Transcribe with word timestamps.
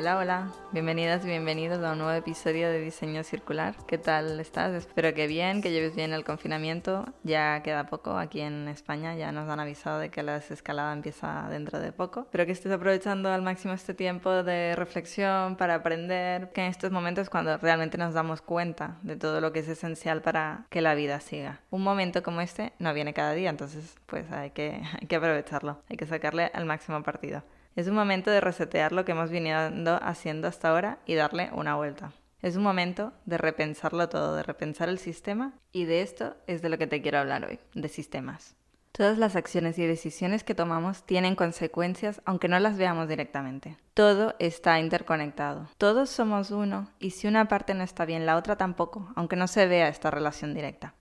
Hola, 0.00 0.16
hola, 0.16 0.52
bienvenidas 0.72 1.22
y 1.24 1.26
bienvenidos 1.26 1.84
a 1.84 1.92
un 1.92 1.98
nuevo 1.98 2.14
episodio 2.14 2.70
de 2.70 2.80
Diseño 2.80 3.22
Circular. 3.22 3.74
¿Qué 3.86 3.98
tal 3.98 4.40
estás? 4.40 4.72
Espero 4.72 5.12
que 5.12 5.26
bien, 5.26 5.60
que 5.60 5.72
lleves 5.72 5.94
bien 5.94 6.14
el 6.14 6.24
confinamiento. 6.24 7.04
Ya 7.22 7.62
queda 7.62 7.84
poco 7.84 8.16
aquí 8.16 8.40
en 8.40 8.66
España, 8.68 9.14
ya 9.14 9.30
nos 9.30 9.46
han 9.50 9.60
avisado 9.60 9.98
de 9.98 10.08
que 10.08 10.22
la 10.22 10.36
desescalada 10.36 10.94
empieza 10.94 11.46
dentro 11.50 11.78
de 11.78 11.92
poco. 11.92 12.20
Espero 12.20 12.46
que 12.46 12.52
estés 12.52 12.72
aprovechando 12.72 13.30
al 13.30 13.42
máximo 13.42 13.74
este 13.74 13.92
tiempo 13.92 14.42
de 14.42 14.74
reflexión 14.74 15.56
para 15.56 15.74
aprender, 15.74 16.50
que 16.52 16.62
en 16.62 16.68
estos 16.68 16.90
momentos 16.90 17.28
cuando 17.28 17.58
realmente 17.58 17.98
nos 17.98 18.14
damos 18.14 18.40
cuenta 18.40 18.96
de 19.02 19.16
todo 19.16 19.42
lo 19.42 19.52
que 19.52 19.58
es 19.58 19.68
esencial 19.68 20.22
para 20.22 20.64
que 20.70 20.80
la 20.80 20.94
vida 20.94 21.20
siga. 21.20 21.60
Un 21.68 21.82
momento 21.82 22.22
como 22.22 22.40
este 22.40 22.72
no 22.78 22.94
viene 22.94 23.12
cada 23.12 23.34
día, 23.34 23.50
entonces 23.50 23.96
pues 24.06 24.32
hay 24.32 24.52
que, 24.52 24.80
hay 24.98 25.06
que 25.06 25.16
aprovecharlo, 25.16 25.82
hay 25.90 25.98
que 25.98 26.06
sacarle 26.06 26.50
al 26.54 26.64
máximo 26.64 27.02
partido. 27.02 27.42
Es 27.80 27.88
un 27.88 27.94
momento 27.94 28.30
de 28.30 28.42
resetear 28.42 28.92
lo 28.92 29.06
que 29.06 29.12
hemos 29.12 29.30
venido 29.30 29.58
haciendo 30.02 30.48
hasta 30.48 30.68
ahora 30.68 30.98
y 31.06 31.14
darle 31.14 31.48
una 31.54 31.76
vuelta. 31.76 32.12
Es 32.42 32.56
un 32.56 32.62
momento 32.62 33.14
de 33.24 33.38
repensarlo 33.38 34.06
todo, 34.10 34.36
de 34.36 34.42
repensar 34.42 34.90
el 34.90 34.98
sistema 34.98 35.54
y 35.72 35.86
de 35.86 36.02
esto 36.02 36.36
es 36.46 36.60
de 36.60 36.68
lo 36.68 36.76
que 36.76 36.86
te 36.86 37.00
quiero 37.00 37.20
hablar 37.20 37.46
hoy, 37.46 37.58
de 37.72 37.88
sistemas. 37.88 38.54
Todas 38.92 39.16
las 39.16 39.34
acciones 39.34 39.78
y 39.78 39.86
decisiones 39.86 40.44
que 40.44 40.54
tomamos 40.54 41.04
tienen 41.04 41.36
consecuencias 41.36 42.20
aunque 42.26 42.48
no 42.48 42.58
las 42.58 42.76
veamos 42.76 43.08
directamente. 43.08 43.78
Todo 43.94 44.34
está 44.38 44.78
interconectado. 44.78 45.66
Todos 45.78 46.10
somos 46.10 46.50
uno 46.50 46.90
y 46.98 47.12
si 47.12 47.28
una 47.28 47.48
parte 47.48 47.72
no 47.72 47.82
está 47.82 48.04
bien, 48.04 48.26
la 48.26 48.36
otra 48.36 48.56
tampoco, 48.56 49.10
aunque 49.16 49.36
no 49.36 49.48
se 49.48 49.66
vea 49.66 49.88
esta 49.88 50.10
relación 50.10 50.52
directa. 50.52 50.92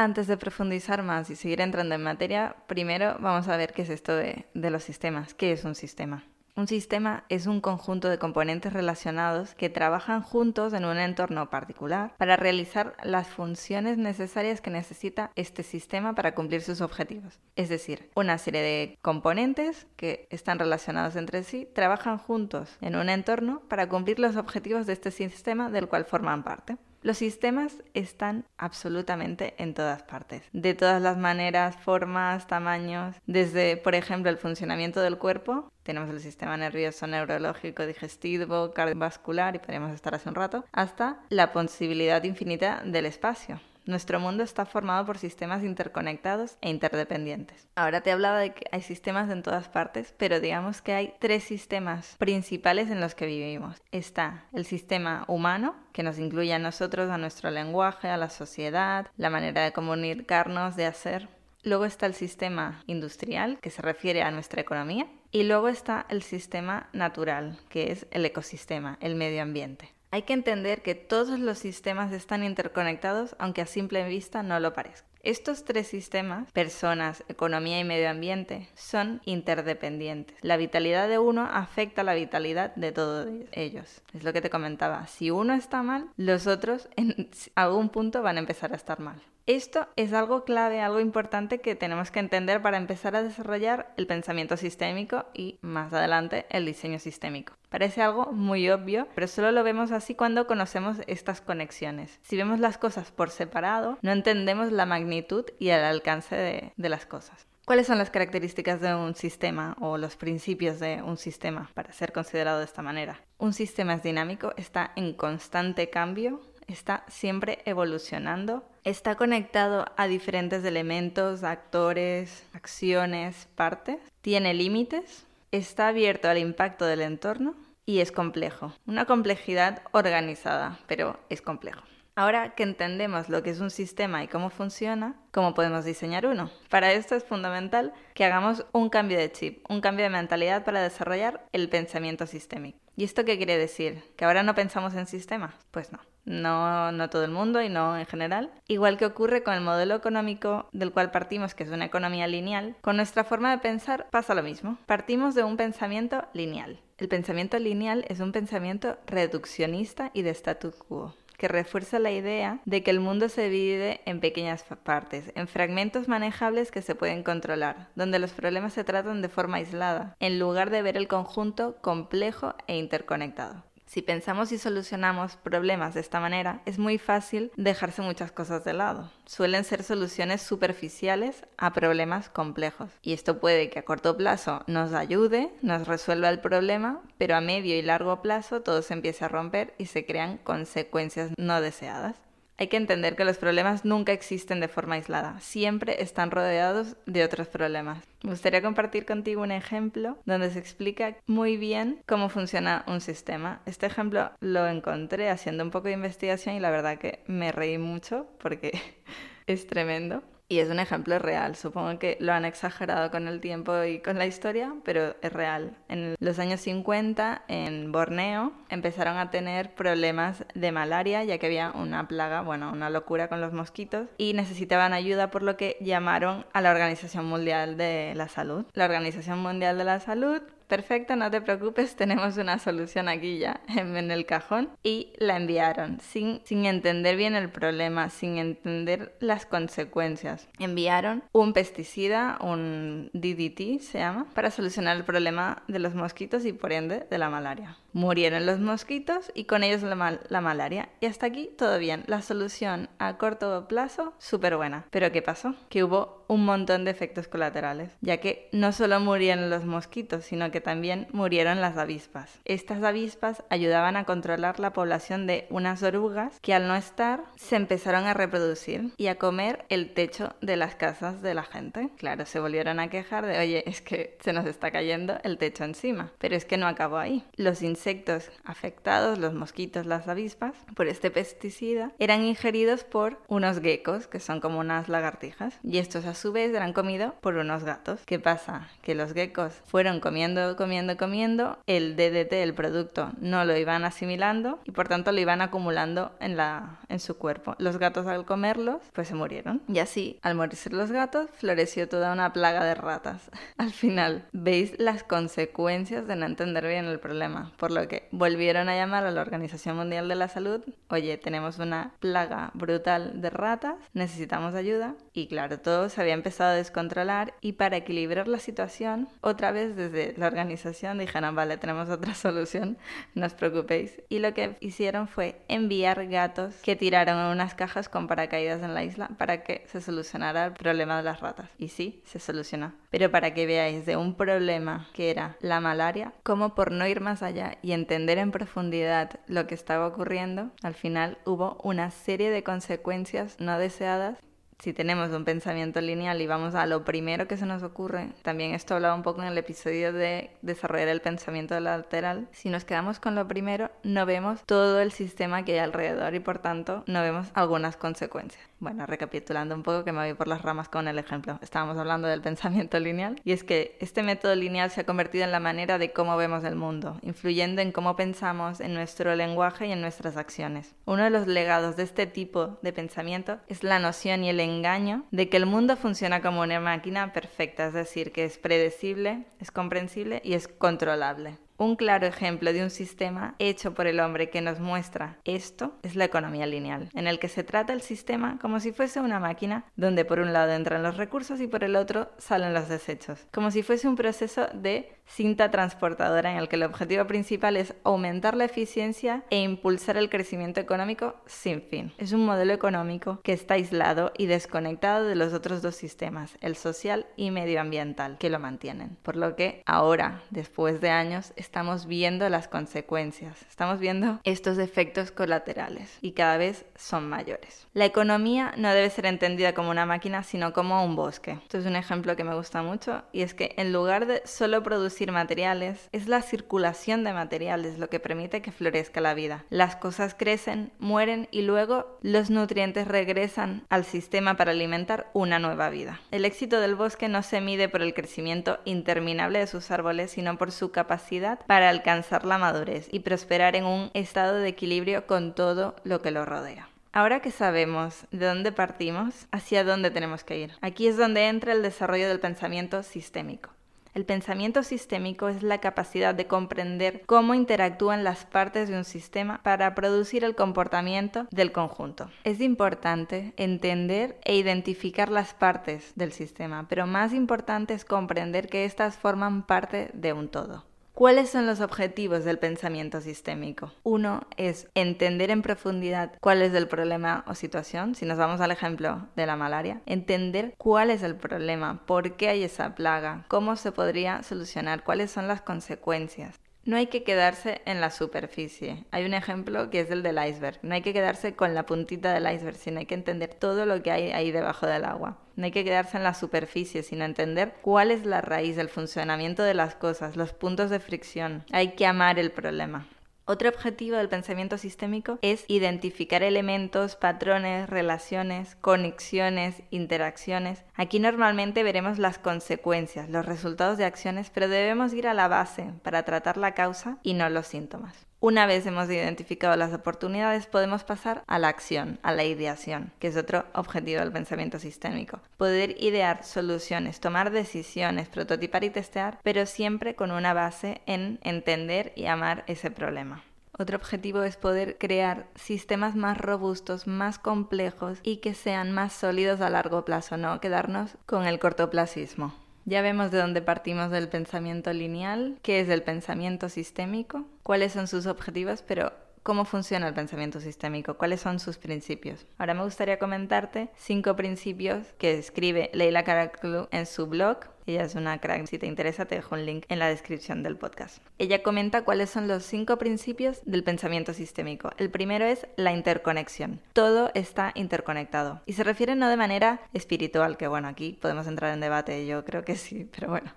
Antes 0.00 0.28
de 0.28 0.36
profundizar 0.36 1.02
más 1.02 1.28
y 1.28 1.34
seguir 1.34 1.60
entrando 1.60 1.96
en 1.96 2.04
materia, 2.04 2.54
primero 2.68 3.16
vamos 3.18 3.48
a 3.48 3.56
ver 3.56 3.72
qué 3.72 3.82
es 3.82 3.90
esto 3.90 4.14
de, 4.14 4.46
los 4.54 4.84
sistemas. 4.84 5.34
¿Qué 5.34 5.50
es 5.50 5.64
un 5.64 5.74
sistema? 5.74 6.22
Un 6.54 6.68
sistema 6.68 7.24
es 7.28 7.48
un 7.48 7.60
conjunto 7.60 8.08
de 8.08 8.20
componentes 8.20 8.72
relacionados 8.72 9.56
que 9.56 9.70
trabajan 9.70 10.22
juntos 10.22 10.72
en 10.72 10.84
un 10.84 10.98
entorno 10.98 11.50
particular 11.50 12.14
para 12.16 12.36
realizar 12.36 12.96
las 13.02 13.26
funciones 13.26 13.98
necesarias 13.98 14.60
que 14.60 14.70
necesita 14.70 15.32
este 15.34 15.64
sistema 15.64 16.14
para 16.14 16.32
cumplir 16.32 16.62
sus 16.62 16.80
objetivos. 16.80 17.40
Es 17.56 17.68
decir, 17.68 18.08
una 18.14 18.38
serie 18.38 18.62
de 18.62 18.98
componentes 19.02 19.88
que 19.96 20.28
están 20.30 20.60
relacionados 20.60 21.16
entre 21.16 21.42
sí 21.42 21.68
trabajan 21.74 22.18
juntos 22.18 22.76
en 22.80 22.94
un 22.94 23.08
entorno 23.08 23.62
para 23.68 23.88
cumplir 23.88 24.20
los 24.20 24.36
objetivos 24.36 24.86
de 24.86 24.92
este 24.92 25.10
sistema 25.10 25.70
del 25.70 25.88
cual 25.88 26.04
forman 26.04 26.44
parte. 26.44 26.76
Los 27.00 27.18
sistemas 27.18 27.84
están 27.94 28.44
absolutamente 28.56 29.54
en 29.58 29.72
todas 29.72 30.02
partes, 30.02 30.42
de 30.52 30.74
todas 30.74 31.00
las 31.00 31.16
maneras, 31.16 31.76
formas, 31.76 32.48
tamaños, 32.48 33.14
desde, 33.26 33.76
por 33.76 33.94
ejemplo, 33.94 34.30
el 34.30 34.36
funcionamiento 34.36 35.00
del 35.00 35.16
cuerpo, 35.16 35.70
tenemos 35.84 36.10
el 36.10 36.20
sistema 36.20 36.56
nervioso, 36.56 37.06
neurológico, 37.06 37.86
digestivo, 37.86 38.72
cardiovascular, 38.72 39.54
y 39.54 39.60
podríamos 39.60 39.94
estar 39.94 40.14
hace 40.14 40.28
un 40.28 40.34
rato, 40.34 40.64
hasta 40.72 41.20
la 41.28 41.52
posibilidad 41.52 42.22
infinita 42.24 42.82
del 42.84 43.06
espacio, 43.06 43.60
nuestro 43.88 44.20
mundo 44.20 44.42
está 44.42 44.66
formado 44.66 45.06
por 45.06 45.16
sistemas 45.16 45.64
interconectados 45.64 46.58
e 46.60 46.68
interdependientes. 46.68 47.68
Ahora 47.74 48.02
te 48.02 48.10
he 48.10 48.12
hablado 48.12 48.36
de 48.36 48.52
que 48.52 48.66
hay 48.70 48.82
sistemas 48.82 49.30
en 49.30 49.42
todas 49.42 49.70
partes, 49.70 50.14
pero 50.18 50.40
digamos 50.40 50.82
que 50.82 50.92
hay 50.92 51.14
tres 51.18 51.44
sistemas 51.44 52.14
principales 52.18 52.90
en 52.90 53.00
los 53.00 53.14
que 53.14 53.24
vivimos. 53.24 53.82
Está 53.90 54.44
el 54.52 54.66
sistema 54.66 55.24
humano, 55.26 55.74
que 55.94 56.02
nos 56.02 56.18
incluye 56.18 56.52
a 56.52 56.58
nosotros, 56.58 57.08
a 57.08 57.16
nuestro 57.16 57.50
lenguaje, 57.50 58.08
a 58.08 58.18
la 58.18 58.28
sociedad, 58.28 59.06
la 59.16 59.30
manera 59.30 59.64
de 59.64 59.72
comunicarnos, 59.72 60.76
de 60.76 60.84
hacer. 60.84 61.30
Luego 61.62 61.86
está 61.86 62.04
el 62.04 62.14
sistema 62.14 62.82
industrial, 62.86 63.58
que 63.62 63.70
se 63.70 63.80
refiere 63.80 64.20
a 64.20 64.30
nuestra 64.30 64.60
economía. 64.60 65.08
Y 65.30 65.44
luego 65.44 65.68
está 65.68 66.04
el 66.10 66.22
sistema 66.22 66.90
natural, 66.92 67.58
que 67.70 67.90
es 67.90 68.06
el 68.10 68.24
ecosistema, 68.26 68.98
el 69.00 69.14
medio 69.14 69.42
ambiente. 69.42 69.97
Hay 70.10 70.22
que 70.22 70.32
entender 70.32 70.82
que 70.82 70.94
todos 70.94 71.38
los 71.38 71.58
sistemas 71.58 72.12
están 72.12 72.42
interconectados, 72.42 73.36
aunque 73.38 73.60
a 73.60 73.66
simple 73.66 74.08
vista 74.08 74.42
no 74.42 74.58
lo 74.58 74.72
parezca. 74.72 75.06
Estos 75.22 75.64
tres 75.64 75.88
sistemas, 75.88 76.50
personas, 76.52 77.24
economía 77.28 77.78
y 77.78 77.84
medio 77.84 78.08
ambiente, 78.08 78.68
son 78.74 79.20
interdependientes. 79.26 80.36
La 80.40 80.56
vitalidad 80.56 81.08
de 81.08 81.18
uno 81.18 81.46
afecta 81.52 82.04
la 82.04 82.14
vitalidad 82.14 82.74
de 82.76 82.92
todos 82.92 83.28
ellos. 83.52 84.00
Es 84.14 84.24
lo 84.24 84.32
que 84.32 84.40
te 84.40 84.48
comentaba. 84.48 85.06
Si 85.08 85.30
uno 85.30 85.52
está 85.52 85.82
mal, 85.82 86.08
los 86.16 86.46
otros 86.46 86.88
en 86.96 87.28
algún 87.54 87.90
punto 87.90 88.22
van 88.22 88.36
a 88.36 88.40
empezar 88.40 88.72
a 88.72 88.76
estar 88.76 89.00
mal. 89.00 89.20
Esto 89.44 89.88
es 89.96 90.14
algo 90.14 90.44
clave, 90.44 90.80
algo 90.80 91.00
importante 91.00 91.60
que 91.60 91.74
tenemos 91.74 92.10
que 92.10 92.20
entender 92.20 92.62
para 92.62 92.78
empezar 92.78 93.14
a 93.16 93.22
desarrollar 93.22 93.92
el 93.98 94.06
pensamiento 94.06 94.56
sistémico 94.56 95.26
y 95.34 95.58
más 95.60 95.92
adelante 95.92 96.46
el 96.48 96.64
diseño 96.64 96.98
sistémico. 96.98 97.57
Parece 97.68 98.00
algo 98.02 98.32
muy 98.32 98.70
obvio, 98.70 99.08
pero 99.14 99.28
solo 99.28 99.52
lo 99.52 99.62
vemos 99.62 99.92
así 99.92 100.14
cuando 100.14 100.46
conocemos 100.46 100.98
estas 101.06 101.40
conexiones. 101.40 102.18
Si 102.22 102.36
vemos 102.36 102.60
las 102.60 102.78
cosas 102.78 103.10
por 103.10 103.30
separado, 103.30 103.98
no 104.02 104.12
entendemos 104.12 104.72
la 104.72 104.86
magnitud 104.86 105.44
y 105.58 105.68
el 105.68 105.84
alcance 105.84 106.34
de, 106.34 106.88
las 106.88 107.04
cosas. 107.04 107.46
¿Cuáles 107.66 107.86
son 107.86 107.98
las 107.98 108.08
características 108.08 108.80
de 108.80 108.94
un 108.94 109.14
sistema 109.14 109.76
o 109.80 109.98
los 109.98 110.16
principios 110.16 110.80
de 110.80 111.02
un 111.02 111.18
sistema 111.18 111.70
para 111.74 111.92
ser 111.92 112.12
considerado 112.12 112.60
de 112.60 112.64
esta 112.64 112.80
manera? 112.80 113.20
Un 113.36 113.52
sistema 113.52 113.92
es 113.94 114.02
dinámico, 114.02 114.54
está 114.56 114.92
en 114.96 115.12
constante 115.12 115.90
cambio, 115.90 116.40
está 116.66 117.04
siempre 117.08 117.58
evolucionando, 117.66 118.66
está 118.84 119.16
conectado 119.16 119.84
a 119.98 120.06
diferentes 120.06 120.64
elementos, 120.64 121.44
actores, 121.44 122.46
acciones, 122.54 123.48
partes, 123.54 123.98
tiene 124.22 124.54
límites, 124.54 125.26
está 125.52 125.88
abierto 125.88 126.28
al 126.28 126.38
impacto 126.38 126.84
del 126.84 127.00
entorno 127.00 127.54
y 127.86 128.00
es 128.00 128.12
complejo. 128.12 128.72
Una 128.86 129.06
complejidad 129.06 129.82
organizada, 129.92 130.78
pero 130.86 131.18
es 131.30 131.40
complejo. 131.40 131.82
Ahora 132.16 132.54
que 132.56 132.64
entendemos 132.64 133.28
lo 133.28 133.44
que 133.44 133.50
es 133.50 133.60
un 133.60 133.70
sistema 133.70 134.24
y 134.24 134.28
cómo 134.28 134.50
funciona, 134.50 135.14
¿cómo 135.30 135.54
podemos 135.54 135.84
diseñar 135.84 136.26
uno? 136.26 136.50
Para 136.68 136.92
esto 136.92 137.14
es 137.14 137.22
fundamental 137.22 137.92
que 138.12 138.24
hagamos 138.24 138.66
un 138.72 138.90
cambio 138.90 139.16
de 139.18 139.30
chip, 139.30 139.64
un 139.70 139.80
cambio 139.80 140.04
de 140.04 140.10
mentalidad 140.10 140.64
para 140.64 140.82
desarrollar 140.82 141.46
el 141.52 141.68
pensamiento 141.68 142.26
sistémico. 142.26 142.87
¿Y 142.98 143.04
esto 143.04 143.24
qué 143.24 143.36
quiere 143.36 143.56
decir? 143.56 144.02
¿Que 144.16 144.24
ahora 144.24 144.42
no 144.42 144.56
pensamos 144.56 144.92
en 144.94 145.06
sistemas? 145.06 145.54
Pues 145.70 145.92
no. 145.92 146.00
No, 146.24 146.90
no 146.90 147.08
todo 147.08 147.24
el 147.24 147.30
mundo 147.30 147.62
y 147.62 147.68
no 147.68 147.96
en 147.96 148.06
general. 148.06 148.50
Igual 148.66 148.98
que 148.98 149.06
ocurre 149.06 149.44
con 149.44 149.54
el 149.54 149.60
modelo 149.60 149.94
económico 149.94 150.68
del 150.72 150.90
cual 150.90 151.12
partimos, 151.12 151.54
que 151.54 151.62
es 151.62 151.70
una 151.70 151.84
economía 151.84 152.26
lineal, 152.26 152.74
con 152.80 152.96
nuestra 152.96 153.22
forma 153.22 153.52
de 153.52 153.58
pensar 153.58 154.08
pasa 154.10 154.34
lo 154.34 154.42
mismo. 154.42 154.78
Partimos 154.86 155.36
de 155.36 155.44
un 155.44 155.56
pensamiento 155.56 156.24
lineal. 156.32 156.80
El 156.98 157.06
pensamiento 157.06 157.56
lineal 157.60 158.04
es 158.08 158.18
un 158.18 158.32
pensamiento 158.32 158.98
reduccionista 159.06 160.10
y 160.12 160.22
de 160.22 160.30
statu 160.30 160.72
quo 160.72 161.14
que 161.38 161.48
refuerza 161.48 161.98
la 161.98 162.10
idea 162.10 162.60
de 162.66 162.82
que 162.82 162.90
el 162.90 163.00
mundo 163.00 163.28
se 163.28 163.48
divide 163.48 164.00
en 164.04 164.20
pequeñas 164.20 164.64
partes, 164.82 165.32
en 165.36 165.48
fragmentos 165.48 166.08
manejables 166.08 166.70
que 166.70 166.82
se 166.82 166.96
pueden 166.96 167.22
controlar, 167.22 167.88
donde 167.94 168.18
los 168.18 168.32
problemas 168.32 168.74
se 168.74 168.84
tratan 168.84 169.22
de 169.22 169.28
forma 169.28 169.58
aislada, 169.58 170.16
en 170.20 170.38
lugar 170.38 170.70
de 170.70 170.82
ver 170.82 170.96
el 170.96 171.08
conjunto 171.08 171.76
complejo 171.80 172.54
e 172.66 172.76
interconectado. 172.76 173.67
Si 173.88 174.02
pensamos 174.02 174.52
y 174.52 174.58
solucionamos 174.58 175.36
problemas 175.36 175.94
de 175.94 176.00
esta 176.00 176.20
manera, 176.20 176.60
es 176.66 176.78
muy 176.78 176.98
fácil 176.98 177.50
dejarse 177.56 178.02
muchas 178.02 178.30
cosas 178.30 178.62
de 178.62 178.74
lado. 178.74 179.10
Suelen 179.24 179.64
ser 179.64 179.82
soluciones 179.82 180.42
superficiales 180.42 181.46
a 181.56 181.72
problemas 181.72 182.28
complejos. 182.28 182.90
Y 183.00 183.14
esto 183.14 183.40
puede 183.40 183.70
que 183.70 183.78
a 183.78 183.86
corto 183.86 184.14
plazo 184.14 184.62
nos 184.66 184.92
ayude, 184.92 185.50
nos 185.62 185.88
resuelva 185.88 186.28
el 186.28 186.40
problema, 186.40 187.00
pero 187.16 187.34
a 187.34 187.40
medio 187.40 187.78
y 187.78 187.80
largo 187.80 188.20
plazo 188.20 188.60
todo 188.60 188.82
se 188.82 188.92
empiece 188.92 189.24
a 189.24 189.28
romper 189.28 189.72
y 189.78 189.86
se 189.86 190.04
crean 190.04 190.36
consecuencias 190.36 191.30
no 191.38 191.62
deseadas. 191.62 192.27
Hay 192.60 192.66
que 192.66 192.76
entender 192.76 193.14
que 193.14 193.24
los 193.24 193.38
problemas 193.38 193.84
nunca 193.84 194.12
existen 194.12 194.58
de 194.58 194.66
forma 194.66 194.96
aislada, 194.96 195.38
siempre 195.38 196.02
están 196.02 196.32
rodeados 196.32 196.96
de 197.06 197.22
otros 197.22 197.46
problemas. 197.46 198.04
Me 198.24 198.30
gustaría 198.30 198.60
compartir 198.60 199.06
contigo 199.06 199.42
un 199.42 199.52
ejemplo 199.52 200.18
donde 200.26 200.50
se 200.50 200.58
explica 200.58 201.16
muy 201.28 201.56
bien 201.56 202.02
cómo 202.04 202.28
funciona 202.28 202.84
un 202.88 203.00
sistema. 203.00 203.62
Este 203.64 203.86
ejemplo 203.86 204.32
lo 204.40 204.66
encontré 204.66 205.30
haciendo 205.30 205.62
un 205.62 205.70
poco 205.70 205.86
de 205.86 205.94
investigación 205.94 206.56
y 206.56 206.60
la 206.60 206.72
verdad 206.72 206.98
que 206.98 207.22
me 207.28 207.52
reí 207.52 207.78
mucho 207.78 208.26
porque 208.40 208.72
es 209.46 209.68
tremendo. 209.68 210.24
Y 210.50 210.60
es 210.60 210.70
un 210.70 210.80
ejemplo 210.80 211.18
real. 211.18 211.56
Supongo 211.56 211.98
que 211.98 212.16
lo 212.20 212.32
han 212.32 212.46
exagerado 212.46 213.10
con 213.10 213.28
el 213.28 213.40
tiempo 213.40 213.84
y 213.84 214.00
con 214.00 214.18
la 214.18 214.26
historia, 214.26 214.74
pero 214.82 215.14
es 215.20 215.32
real. 215.32 215.76
En 215.88 216.16
los 216.20 216.38
años 216.38 216.60
50, 216.62 217.42
en 217.48 217.92
Borneo, 217.92 218.52
empezaron 218.70 219.18
a 219.18 219.30
tener 219.30 219.74
problemas 219.74 220.44
de 220.54 220.72
malaria, 220.72 221.22
ya 221.24 221.36
que 221.36 221.46
había 221.46 221.72
una 221.72 222.08
plaga, 222.08 222.40
bueno, 222.40 222.72
una 222.72 222.88
locura 222.88 223.28
con 223.28 223.42
los 223.42 223.52
mosquitos, 223.52 224.08
y 224.16 224.32
necesitaban 224.32 224.94
ayuda, 224.94 225.30
por 225.30 225.42
lo 225.42 225.58
que 225.58 225.76
llamaron 225.80 226.46
a 226.54 226.62
la 226.62 226.70
Organización 226.70 227.26
Mundial 227.26 227.76
de 227.76 228.14
la 228.16 228.28
Salud. 228.28 228.64
La 228.72 228.86
Organización 228.86 229.40
Mundial 229.40 229.76
de 229.76 229.84
la 229.84 230.00
Salud 230.00 230.40
perfecto, 230.68 231.16
no 231.16 231.30
te 231.30 231.40
preocupes, 231.40 231.96
tenemos 231.96 232.36
una 232.36 232.58
solución 232.58 233.08
aquí 233.08 233.38
ya 233.38 233.60
en 233.68 234.10
el 234.10 234.26
cajón. 234.26 234.70
Y 234.82 235.12
la 235.18 235.36
enviaron 235.36 236.00
sin, 236.00 236.40
sin 236.44 236.66
entender 236.66 237.16
bien 237.16 237.34
el 237.34 237.50
problema, 237.50 238.10
sin 238.10 238.38
entender 238.38 239.16
las 239.20 239.46
consecuencias. 239.46 240.48
Enviaron 240.58 241.24
un 241.32 241.52
pesticida, 241.52 242.38
un 242.40 243.10
DDT 243.12 243.80
se 243.80 243.98
llama, 243.98 244.26
para 244.34 244.50
solucionar 244.50 244.96
el 244.96 245.04
problema 245.04 245.62
de 245.68 245.78
los 245.78 245.94
mosquitos 245.94 246.44
y 246.44 246.52
por 246.52 246.72
ende 246.72 247.06
de 247.10 247.18
la 247.18 247.30
malaria. 247.30 247.76
Murieron 247.92 248.46
los 248.46 248.60
mosquitos 248.60 249.30
y 249.34 249.44
con 249.44 249.62
ellos 249.62 249.82
la, 249.82 250.20
la 250.28 250.40
malaria. 250.40 250.88
Y 251.00 251.06
hasta 251.06 251.26
aquí 251.26 251.50
todo 251.56 251.78
bien. 251.78 252.04
La 252.06 252.22
solución 252.22 252.88
a 252.98 253.18
corto 253.18 253.66
plazo, 253.68 254.12
súper 254.18 254.56
buena. 254.56 254.86
Pero 254.90 255.10
¿qué 255.12 255.22
pasó? 255.22 255.54
Que 255.68 255.84
hubo 255.84 256.18
un 256.28 256.44
montón 256.44 256.84
de 256.84 256.90
efectos 256.90 257.26
colaterales, 257.26 257.90
ya 258.00 258.18
que 258.18 258.48
no 258.52 258.72
solo 258.72 259.00
murieron 259.00 259.50
los 259.50 259.64
mosquitos, 259.64 260.24
sino 260.24 260.50
que 260.50 260.60
también 260.60 261.08
murieron 261.10 261.60
las 261.60 261.76
avispas. 261.78 262.38
Estas 262.44 262.82
avispas 262.82 263.42
ayudaban 263.48 263.96
a 263.96 264.04
controlar 264.04 264.60
la 264.60 264.72
población 264.72 265.26
de 265.26 265.46
unas 265.50 265.82
orugas 265.82 266.38
que 266.40 266.54
al 266.54 266.68
no 266.68 266.76
estar 266.76 267.24
se 267.36 267.56
empezaron 267.56 268.04
a 268.04 268.14
reproducir 268.14 268.92
y 268.96 269.06
a 269.06 269.18
comer 269.18 269.64
el 269.70 269.94
techo 269.94 270.34
de 270.40 270.56
las 270.56 270.74
casas 270.74 271.22
de 271.22 271.34
la 271.34 271.42
gente. 271.42 271.90
Claro, 271.96 272.26
se 272.26 272.40
volvieron 272.40 272.78
a 272.78 272.90
quejar 272.90 273.24
de, 273.26 273.38
oye, 273.38 273.64
es 273.66 273.80
que 273.80 274.18
se 274.20 274.32
nos 274.32 274.46
está 274.46 274.70
cayendo 274.70 275.18
el 275.24 275.38
techo 275.38 275.64
encima. 275.64 276.12
Pero 276.18 276.36
es 276.36 276.44
que 276.44 276.58
no 276.58 276.66
acabó 276.66 276.98
ahí. 276.98 277.24
Los 277.36 277.62
insectos 277.78 278.30
afectados, 278.44 279.18
los 279.18 279.34
mosquitos, 279.34 279.86
las 279.86 280.08
avispas, 280.08 280.54
por 280.74 280.88
este 280.88 281.12
pesticida, 281.12 281.92
eran 282.00 282.24
ingeridos 282.24 282.82
por 282.82 283.20
unos 283.28 283.60
geckos, 283.60 284.08
que 284.08 284.18
son 284.18 284.40
como 284.40 284.58
unas 284.58 284.88
lagartijas, 284.88 285.54
y 285.62 285.78
estos 285.78 286.04
a 286.04 286.14
su 286.14 286.32
vez 286.32 286.52
eran 286.52 286.72
comidos 286.72 287.12
por 287.20 287.36
unos 287.36 287.62
gatos. 287.62 288.00
¿Qué 288.04 288.18
pasa? 288.18 288.68
Que 288.82 288.96
los 288.96 289.12
geckos 289.12 289.52
fueron 289.66 290.00
comiendo, 290.00 290.56
comiendo, 290.56 290.96
comiendo, 290.96 291.58
el 291.66 291.94
DDT, 291.94 292.32
el 292.32 292.54
producto, 292.54 293.12
no 293.20 293.44
lo 293.44 293.56
iban 293.56 293.84
asimilando 293.84 294.58
y 294.64 294.72
por 294.72 294.88
tanto 294.88 295.12
lo 295.12 295.20
iban 295.20 295.40
acumulando 295.40 296.16
en, 296.18 296.36
la, 296.36 296.80
en 296.88 296.98
su 296.98 297.16
cuerpo. 297.16 297.54
Los 297.58 297.78
gatos 297.78 298.08
al 298.08 298.24
comerlos, 298.24 298.82
pues 298.92 299.06
se 299.06 299.14
murieron. 299.14 299.62
Y 299.68 299.78
así, 299.78 300.18
al 300.22 300.34
morirse 300.34 300.70
los 300.70 300.90
gatos, 300.90 301.30
floreció 301.36 301.88
toda 301.88 302.12
una 302.12 302.32
plaga 302.32 302.64
de 302.64 302.74
ratas. 302.74 303.30
Al 303.56 303.70
final, 303.70 304.26
veis 304.32 304.74
las 304.78 305.04
consecuencias 305.04 306.06
de 306.06 306.16
no 306.16 306.26
entender 306.26 306.66
bien 306.66 306.86
el 306.86 306.98
problema 306.98 307.52
lo 307.70 307.88
que 307.88 308.08
volvieron 308.10 308.68
a 308.68 308.76
llamar 308.76 309.04
a 309.06 309.10
la 309.10 309.20
Organización 309.20 309.76
Mundial 309.76 310.08
de 310.08 310.14
la 310.14 310.28
Salud, 310.28 310.62
oye, 310.88 311.16
tenemos 311.18 311.58
una 311.58 311.94
plaga 312.00 312.50
brutal 312.54 313.20
de 313.20 313.30
ratas, 313.30 313.76
necesitamos 313.92 314.54
ayuda. 314.54 314.94
Y 315.12 315.26
claro, 315.26 315.58
todo 315.58 315.88
se 315.88 316.00
había 316.00 316.14
empezado 316.14 316.50
a 316.50 316.54
descontrolar 316.54 317.34
y 317.40 317.52
para 317.52 317.76
equilibrar 317.76 318.28
la 318.28 318.38
situación, 318.38 319.08
otra 319.20 319.52
vez 319.52 319.76
desde 319.76 320.14
la 320.16 320.26
organización 320.26 320.98
dijeron, 320.98 321.34
vale, 321.34 321.56
tenemos 321.56 321.88
otra 321.88 322.14
solución, 322.14 322.78
no 323.14 323.26
os 323.26 323.34
preocupéis. 323.34 324.02
Y 324.08 324.18
lo 324.20 324.34
que 324.34 324.56
hicieron 324.60 325.08
fue 325.08 325.42
enviar 325.48 326.06
gatos 326.08 326.54
que 326.62 326.76
tiraron 326.76 327.18
unas 327.32 327.54
cajas 327.54 327.88
con 327.88 328.06
paracaídas 328.06 328.62
en 328.62 328.74
la 328.74 328.84
isla 328.84 329.08
para 329.18 329.42
que 329.42 329.64
se 329.66 329.80
solucionara 329.80 330.46
el 330.46 330.52
problema 330.52 330.98
de 330.98 331.02
las 331.02 331.20
ratas. 331.20 331.50
Y 331.58 331.68
sí, 331.68 332.02
se 332.04 332.18
solucionó. 332.18 332.72
Pero 332.90 333.10
para 333.10 333.34
que 333.34 333.46
veáis 333.46 333.86
de 333.86 333.96
un 333.96 334.14
problema 334.14 334.88
que 334.92 335.10
era 335.10 335.36
la 335.40 335.60
malaria, 335.60 336.12
como 336.22 336.54
por 336.54 336.72
no 336.72 336.86
ir 336.86 337.00
más 337.00 337.22
allá 337.22 337.57
y 337.62 337.72
entender 337.72 338.18
en 338.18 338.30
profundidad 338.30 339.20
lo 339.26 339.46
que 339.46 339.54
estaba 339.54 339.86
ocurriendo, 339.86 340.50
al 340.62 340.74
final 340.74 341.18
hubo 341.24 341.58
una 341.62 341.90
serie 341.90 342.30
de 342.30 342.42
consecuencias 342.42 343.40
no 343.40 343.58
deseadas 343.58 344.18
si 344.58 344.72
tenemos 344.72 345.10
un 345.10 345.24
pensamiento 345.24 345.80
lineal 345.80 346.20
y 346.20 346.26
vamos 346.26 346.56
a 346.56 346.66
lo 346.66 346.84
primero 346.84 347.28
que 347.28 347.36
se 347.36 347.46
nos 347.46 347.62
ocurre, 347.62 348.08
también 348.22 348.54
esto 348.54 348.74
hablaba 348.74 348.94
un 348.94 349.04
poco 349.04 349.22
en 349.22 349.28
el 349.28 349.38
episodio 349.38 349.92
de 349.92 350.30
desarrollar 350.42 350.88
el 350.88 351.00
pensamiento 351.00 351.58
lateral, 351.60 352.28
si 352.32 352.48
nos 352.48 352.64
quedamos 352.64 352.98
con 352.98 353.14
lo 353.14 353.28
primero, 353.28 353.70
no 353.84 354.04
vemos 354.04 354.42
todo 354.46 354.80
el 354.80 354.90
sistema 354.90 355.44
que 355.44 355.52
hay 355.52 355.58
alrededor 355.60 356.14
y 356.14 356.20
por 356.20 356.38
tanto 356.40 356.82
no 356.86 357.02
vemos 357.02 357.28
algunas 357.34 357.76
consecuencias. 357.76 358.42
Bueno, 358.60 358.86
recapitulando 358.86 359.54
un 359.54 359.62
poco 359.62 359.84
que 359.84 359.92
me 359.92 360.00
voy 360.00 360.14
por 360.14 360.26
las 360.26 360.42
ramas 360.42 360.68
con 360.68 360.88
el 360.88 360.98
ejemplo. 360.98 361.38
Estábamos 361.42 361.78
hablando 361.78 362.08
del 362.08 362.20
pensamiento 362.20 362.80
lineal 362.80 363.20
y 363.24 363.30
es 363.30 363.44
que 363.44 363.76
este 363.78 364.02
método 364.02 364.34
lineal 364.34 364.72
se 364.72 364.80
ha 364.80 364.86
convertido 364.86 365.22
en 365.22 365.30
la 365.30 365.38
manera 365.38 365.78
de 365.78 365.92
cómo 365.92 366.16
vemos 366.16 366.42
el 366.42 366.56
mundo, 366.56 366.98
influyendo 367.02 367.62
en 367.62 367.70
cómo 367.70 367.94
pensamos, 367.94 368.58
en 368.58 368.74
nuestro 368.74 369.14
lenguaje 369.14 369.68
y 369.68 369.72
en 369.72 369.80
nuestras 369.80 370.16
acciones. 370.16 370.74
Uno 370.86 371.04
de 371.04 371.10
los 371.10 371.28
legados 371.28 371.76
de 371.76 371.84
este 371.84 372.06
tipo 372.06 372.58
de 372.62 372.72
pensamiento 372.72 373.38
es 373.46 373.62
la 373.62 373.78
noción 373.78 374.24
y 374.24 374.30
el 374.30 374.40
engaño 374.48 375.04
de 375.10 375.28
que 375.28 375.36
el 375.36 375.46
mundo 375.46 375.76
funciona 375.76 376.22
como 376.22 376.42
una 376.42 376.60
máquina 376.60 377.12
perfecta, 377.12 377.66
es 377.66 377.72
decir, 377.72 378.12
que 378.12 378.24
es 378.24 378.38
predecible, 378.38 379.24
es 379.40 379.50
comprensible 379.50 380.20
y 380.24 380.34
es 380.34 380.48
controlable. 380.48 381.38
Un 381.58 381.74
claro 381.74 382.06
ejemplo 382.06 382.52
de 382.52 382.62
un 382.62 382.70
sistema 382.70 383.34
hecho 383.40 383.74
por 383.74 383.88
el 383.88 383.98
hombre 383.98 384.30
que 384.30 384.40
nos 384.40 384.60
muestra 384.60 385.18
esto 385.24 385.76
es 385.82 385.96
la 385.96 386.04
economía 386.04 386.46
lineal, 386.46 386.88
en 386.94 387.08
el 387.08 387.18
que 387.18 387.28
se 387.28 387.42
trata 387.42 387.72
el 387.72 387.80
sistema 387.80 388.38
como 388.40 388.60
si 388.60 388.70
fuese 388.70 389.00
una 389.00 389.18
máquina 389.18 389.64
donde 389.74 390.04
por 390.04 390.20
un 390.20 390.32
lado 390.32 390.52
entran 390.52 390.84
los 390.84 390.96
recursos 390.96 391.40
y 391.40 391.48
por 391.48 391.64
el 391.64 391.74
otro 391.74 392.12
salen 392.16 392.54
los 392.54 392.68
desechos, 392.68 393.26
como 393.32 393.50
si 393.50 393.64
fuese 393.64 393.88
un 393.88 393.96
proceso 393.96 394.46
de 394.54 394.97
cinta 395.08 395.50
transportadora 395.50 396.30
en 396.30 396.38
el 396.38 396.48
que 396.48 396.56
el 396.56 396.62
objetivo 396.62 397.06
principal 397.06 397.56
es 397.56 397.74
aumentar 397.82 398.36
la 398.36 398.44
eficiencia 398.44 399.24
e 399.30 399.40
impulsar 399.40 399.96
el 399.96 400.10
crecimiento 400.10 400.60
económico 400.60 401.16
sin 401.26 401.62
fin. 401.62 401.92
Es 401.98 402.12
un 402.12 402.24
modelo 402.24 402.52
económico 402.52 403.20
que 403.22 403.32
está 403.32 403.54
aislado 403.54 404.12
y 404.16 404.26
desconectado 404.26 405.04
de 405.04 405.16
los 405.16 405.32
otros 405.32 405.62
dos 405.62 405.74
sistemas, 405.74 406.36
el 406.40 406.56
social 406.56 407.06
y 407.16 407.30
medioambiental, 407.30 408.18
que 408.18 408.30
lo 408.30 408.38
mantienen. 408.38 408.96
Por 409.02 409.16
lo 409.16 409.34
que 409.34 409.62
ahora, 409.66 410.22
después 410.30 410.80
de 410.80 410.90
años, 410.90 411.32
estamos 411.36 411.86
viendo 411.86 412.28
las 412.28 412.48
consecuencias, 412.48 413.42
estamos 413.48 413.80
viendo 413.80 414.20
estos 414.24 414.58
efectos 414.58 415.10
colaterales 415.10 415.98
y 416.00 416.12
cada 416.12 416.36
vez 416.36 416.66
son 416.76 417.08
mayores. 417.08 417.66
La 417.72 417.86
economía 417.86 418.52
no 418.56 418.72
debe 418.72 418.90
ser 418.90 419.06
entendida 419.06 419.54
como 419.54 419.70
una 419.70 419.86
máquina, 419.86 420.22
sino 420.22 420.52
como 420.52 420.84
un 420.84 420.96
bosque. 420.96 421.38
Esto 421.42 421.58
es 421.58 421.66
un 421.66 421.76
ejemplo 421.76 422.16
que 422.16 422.24
me 422.24 422.34
gusta 422.34 422.62
mucho 422.62 423.02
y 423.12 423.22
es 423.22 423.34
que 423.34 423.54
en 423.56 423.72
lugar 423.72 424.06
de 424.06 424.22
solo 424.24 424.62
producir 424.62 424.97
materiales, 425.06 425.88
es 425.92 426.08
la 426.08 426.22
circulación 426.22 427.04
de 427.04 427.12
materiales 427.12 427.78
lo 427.78 427.88
que 427.88 428.00
permite 428.00 428.42
que 428.42 428.52
florezca 428.52 429.00
la 429.00 429.14
vida. 429.14 429.44
Las 429.50 429.76
cosas 429.76 430.14
crecen, 430.14 430.72
mueren 430.78 431.28
y 431.30 431.42
luego 431.42 431.98
los 432.02 432.30
nutrientes 432.30 432.88
regresan 432.88 433.64
al 433.68 433.84
sistema 433.84 434.36
para 434.36 434.50
alimentar 434.50 435.10
una 435.14 435.38
nueva 435.38 435.70
vida. 435.70 436.00
El 436.10 436.24
éxito 436.24 436.60
del 436.60 436.74
bosque 436.74 437.08
no 437.08 437.22
se 437.22 437.40
mide 437.40 437.68
por 437.68 437.82
el 437.82 437.94
crecimiento 437.94 438.58
interminable 438.64 439.38
de 439.38 439.46
sus 439.46 439.70
árboles, 439.70 440.10
sino 440.10 440.36
por 440.38 440.52
su 440.52 440.70
capacidad 440.70 441.40
para 441.46 441.70
alcanzar 441.70 442.24
la 442.24 442.38
madurez 442.38 442.88
y 442.90 443.00
prosperar 443.00 443.56
en 443.56 443.64
un 443.64 443.90
estado 443.94 444.36
de 444.36 444.48
equilibrio 444.48 445.06
con 445.06 445.34
todo 445.34 445.76
lo 445.84 446.02
que 446.02 446.10
lo 446.10 446.24
rodea. 446.24 446.68
Ahora 446.92 447.20
que 447.20 447.30
sabemos 447.30 448.06
de 448.10 448.26
dónde 448.26 448.50
partimos, 448.50 449.26
hacia 449.30 449.62
dónde 449.62 449.90
tenemos 449.90 450.24
que 450.24 450.38
ir. 450.38 450.52
Aquí 450.62 450.88
es 450.88 450.96
donde 450.96 451.28
entra 451.28 451.52
el 451.52 451.62
desarrollo 451.62 452.08
del 452.08 452.18
pensamiento 452.18 452.82
sistémico. 452.82 453.50
El 453.98 454.04
pensamiento 454.04 454.62
sistémico 454.62 455.28
es 455.28 455.42
la 455.42 455.58
capacidad 455.58 456.14
de 456.14 456.28
comprender 456.28 457.02
cómo 457.04 457.34
interactúan 457.34 458.04
las 458.04 458.24
partes 458.24 458.68
de 458.68 458.76
un 458.76 458.84
sistema 458.84 459.42
para 459.42 459.74
producir 459.74 460.22
el 460.22 460.36
comportamiento 460.36 461.26
del 461.32 461.50
conjunto. 461.50 462.08
Es 462.22 462.40
importante 462.40 463.34
entender 463.36 464.20
e 464.24 464.36
identificar 464.36 465.08
las 465.08 465.34
partes 465.34 465.94
del 465.96 466.12
sistema, 466.12 466.68
pero 466.68 466.86
más 466.86 467.12
importante 467.12 467.74
es 467.74 467.84
comprender 467.84 468.46
que 468.46 468.66
éstas 468.66 468.96
forman 468.96 469.44
parte 469.44 469.90
de 469.94 470.12
un 470.12 470.28
todo. 470.28 470.64
¿Cuáles 470.98 471.30
son 471.30 471.46
los 471.46 471.60
objetivos 471.60 472.24
del 472.24 472.40
pensamiento 472.40 473.00
sistémico? 473.00 473.70
Uno 473.84 474.26
es 474.36 474.66
entender 474.74 475.30
en 475.30 475.42
profundidad 475.42 476.10
cuál 476.20 476.42
es 476.42 476.52
el 476.54 476.66
problema 476.66 477.24
o 477.28 477.36
situación, 477.36 477.94
si 477.94 478.04
nos 478.04 478.18
vamos 478.18 478.40
al 478.40 478.50
ejemplo 478.50 479.06
de 479.14 479.24
la 479.24 479.36
malaria, 479.36 479.80
entender 479.86 480.54
cuál 480.58 480.90
es 480.90 481.04
el 481.04 481.14
problema, 481.14 481.86
por 481.86 482.16
qué 482.16 482.30
hay 482.30 482.42
esa 482.42 482.74
plaga, 482.74 483.26
cómo 483.28 483.54
se 483.54 483.70
podría 483.70 484.24
solucionar, 484.24 484.82
cuáles 484.82 485.12
son 485.12 485.28
las 485.28 485.40
consecuencias. 485.40 486.40
No 486.68 486.76
hay 486.76 486.88
que 486.88 487.02
quedarse 487.02 487.62
en 487.64 487.80
la 487.80 487.90
superficie. 487.90 488.84
Hay 488.90 489.06
un 489.06 489.14
ejemplo 489.14 489.70
que 489.70 489.80
es 489.80 489.90
el 489.90 490.02
del 490.02 490.22
iceberg. 490.22 490.58
No 490.60 490.74
hay 490.74 490.82
que 490.82 490.92
quedarse 490.92 491.34
con 491.34 491.54
la 491.54 491.64
puntita 491.64 492.12
del 492.12 492.30
iceberg, 492.30 492.56
sino 492.56 492.78
hay 492.78 492.84
que 492.84 492.94
entender 492.94 493.32
todo 493.32 493.64
lo 493.64 493.82
que 493.82 493.90
hay 493.90 494.10
ahí 494.10 494.32
debajo 494.32 494.66
del 494.66 494.84
agua. 494.84 495.16
No 495.34 495.46
hay 495.46 495.50
que 495.50 495.64
quedarse 495.64 495.96
en 495.96 496.04
la 496.04 496.12
superficie, 496.12 496.82
sino 496.82 497.06
entender 497.06 497.54
cuál 497.62 497.90
es 497.90 498.04
la 498.04 498.20
raíz 498.20 498.54
del 498.54 498.68
funcionamiento 498.68 499.44
de 499.44 499.54
las 499.54 499.76
cosas, 499.76 500.14
los 500.14 500.34
puntos 500.34 500.68
de 500.68 500.78
fricción. 500.78 501.42
Hay 501.52 501.68
que 501.68 501.86
amar 501.86 502.18
el 502.18 502.32
problema. 502.32 502.86
Otro 503.30 503.50
objetivo 503.50 503.98
del 503.98 504.08
pensamiento 504.08 504.56
sistémico 504.56 505.18
es 505.20 505.44
identificar 505.48 506.22
elementos, 506.22 506.96
patrones, 506.96 507.68
relaciones, 507.68 508.56
conexiones, 508.62 509.62
interacciones. 509.68 510.64
Aquí 510.74 510.98
normalmente 510.98 511.62
veremos 511.62 511.98
las 511.98 512.18
consecuencias, 512.18 513.10
los 513.10 513.26
resultados 513.26 513.76
de 513.76 513.84
acciones, 513.84 514.30
pero 514.30 514.48
debemos 514.48 514.94
ir 514.94 515.06
a 515.06 515.12
la 515.12 515.28
base 515.28 515.74
para 515.82 516.04
tratar 516.04 516.38
la 516.38 516.54
causa 516.54 517.00
y 517.02 517.12
no 517.12 517.28
los 517.28 517.46
síntomas. 517.46 518.07
Una 518.20 518.46
vez 518.46 518.66
hemos 518.66 518.90
identificado 518.90 519.54
las 519.54 519.72
oportunidades, 519.72 520.46
podemos 520.46 520.82
pasar 520.82 521.22
a 521.28 521.38
la 521.38 521.46
acción, 521.46 522.00
a 522.02 522.10
la 522.10 522.24
ideación, 522.24 522.90
que 522.98 523.06
es 523.06 523.16
otro 523.16 523.44
objetivo 523.54 524.00
del 524.00 524.10
pensamiento 524.10 524.58
sistémico. 524.58 525.20
Poder 525.36 525.80
idear 525.80 526.24
soluciones, 526.24 526.98
tomar 526.98 527.30
decisiones, 527.30 528.08
prototipar 528.08 528.64
y 528.64 528.70
testear, 528.70 529.20
pero 529.22 529.46
siempre 529.46 529.94
con 529.94 530.10
una 530.10 530.34
base 530.34 530.82
en 530.86 531.20
entender 531.22 531.92
y 531.94 532.06
amar 532.06 532.42
ese 532.48 532.72
problema. 532.72 533.22
Otro 533.56 533.76
objetivo 533.76 534.24
es 534.24 534.36
poder 534.36 534.78
crear 534.78 535.28
sistemas 535.36 535.94
más 535.94 536.18
robustos, 536.18 536.88
más 536.88 537.20
complejos 537.20 538.00
y 538.02 538.16
que 538.16 538.34
sean 538.34 538.72
más 538.72 538.94
sólidos 538.94 539.40
a 539.40 539.48
largo 539.48 539.84
plazo, 539.84 540.16
no 540.16 540.40
quedarnos 540.40 540.96
con 541.06 541.24
el 541.24 541.38
cortoplacismo. 541.38 542.34
Ya 542.68 542.82
vemos 542.82 543.10
de 543.10 543.16
dónde 543.16 543.40
partimos 543.40 543.90
del 543.90 544.10
pensamiento 544.10 544.74
lineal, 544.74 545.38
qué 545.40 545.60
es 545.60 545.70
el 545.70 545.82
pensamiento 545.82 546.50
sistémico, 546.50 547.24
cuáles 547.42 547.72
son 547.72 547.88
sus 547.88 548.04
objetivos, 548.04 548.60
pero 548.60 548.92
cómo 549.28 549.44
funciona 549.44 549.86
el 549.86 549.92
pensamiento 549.92 550.40
sistémico, 550.40 550.94
cuáles 550.94 551.20
son 551.20 551.38
sus 551.38 551.58
principios. 551.58 552.26
Ahora 552.38 552.54
me 552.54 552.64
gustaría 552.64 552.98
comentarte 552.98 553.68
cinco 553.76 554.16
principios 554.16 554.86
que 554.96 555.18
escribe 555.18 555.68
Leila 555.74 556.02
Karaklu 556.02 556.66
en 556.70 556.86
su 556.86 557.06
blog 557.06 557.40
ella 557.66 557.82
es 557.82 557.94
una 557.94 558.18
crack. 558.18 558.46
Si 558.46 558.58
te 558.58 558.64
interesa, 558.64 559.04
te 559.04 559.16
dejo 559.16 559.34
un 559.34 559.44
link 559.44 559.66
en 559.68 559.78
la 559.78 559.88
descripción 559.88 560.42
del 560.42 560.56
podcast. 560.56 561.02
Ella 561.18 561.42
comenta 561.42 561.84
cuáles 561.84 562.08
son 562.08 562.26
los 562.26 562.42
cinco 562.42 562.78
principios 562.78 563.42
del 563.44 563.62
pensamiento 563.62 564.14
sistémico. 564.14 564.70
El 564.78 564.88
primero 564.88 565.26
es 565.26 565.46
la 565.56 565.72
interconexión. 565.72 566.62
Todo 566.72 567.10
está 567.12 567.52
interconectado. 567.54 568.40
Y 568.46 568.54
se 568.54 568.64
refiere 568.64 568.94
no 568.94 569.10
de 569.10 569.18
manera 569.18 569.60
espiritual, 569.74 570.38
que 570.38 570.48
bueno, 570.48 570.68
aquí 570.68 570.96
podemos 570.98 571.26
entrar 571.26 571.52
en 571.52 571.60
debate, 571.60 572.06
yo 572.06 572.24
creo 572.24 572.42
que 572.42 572.56
sí, 572.56 572.88
pero 572.90 573.10
bueno 573.10 573.30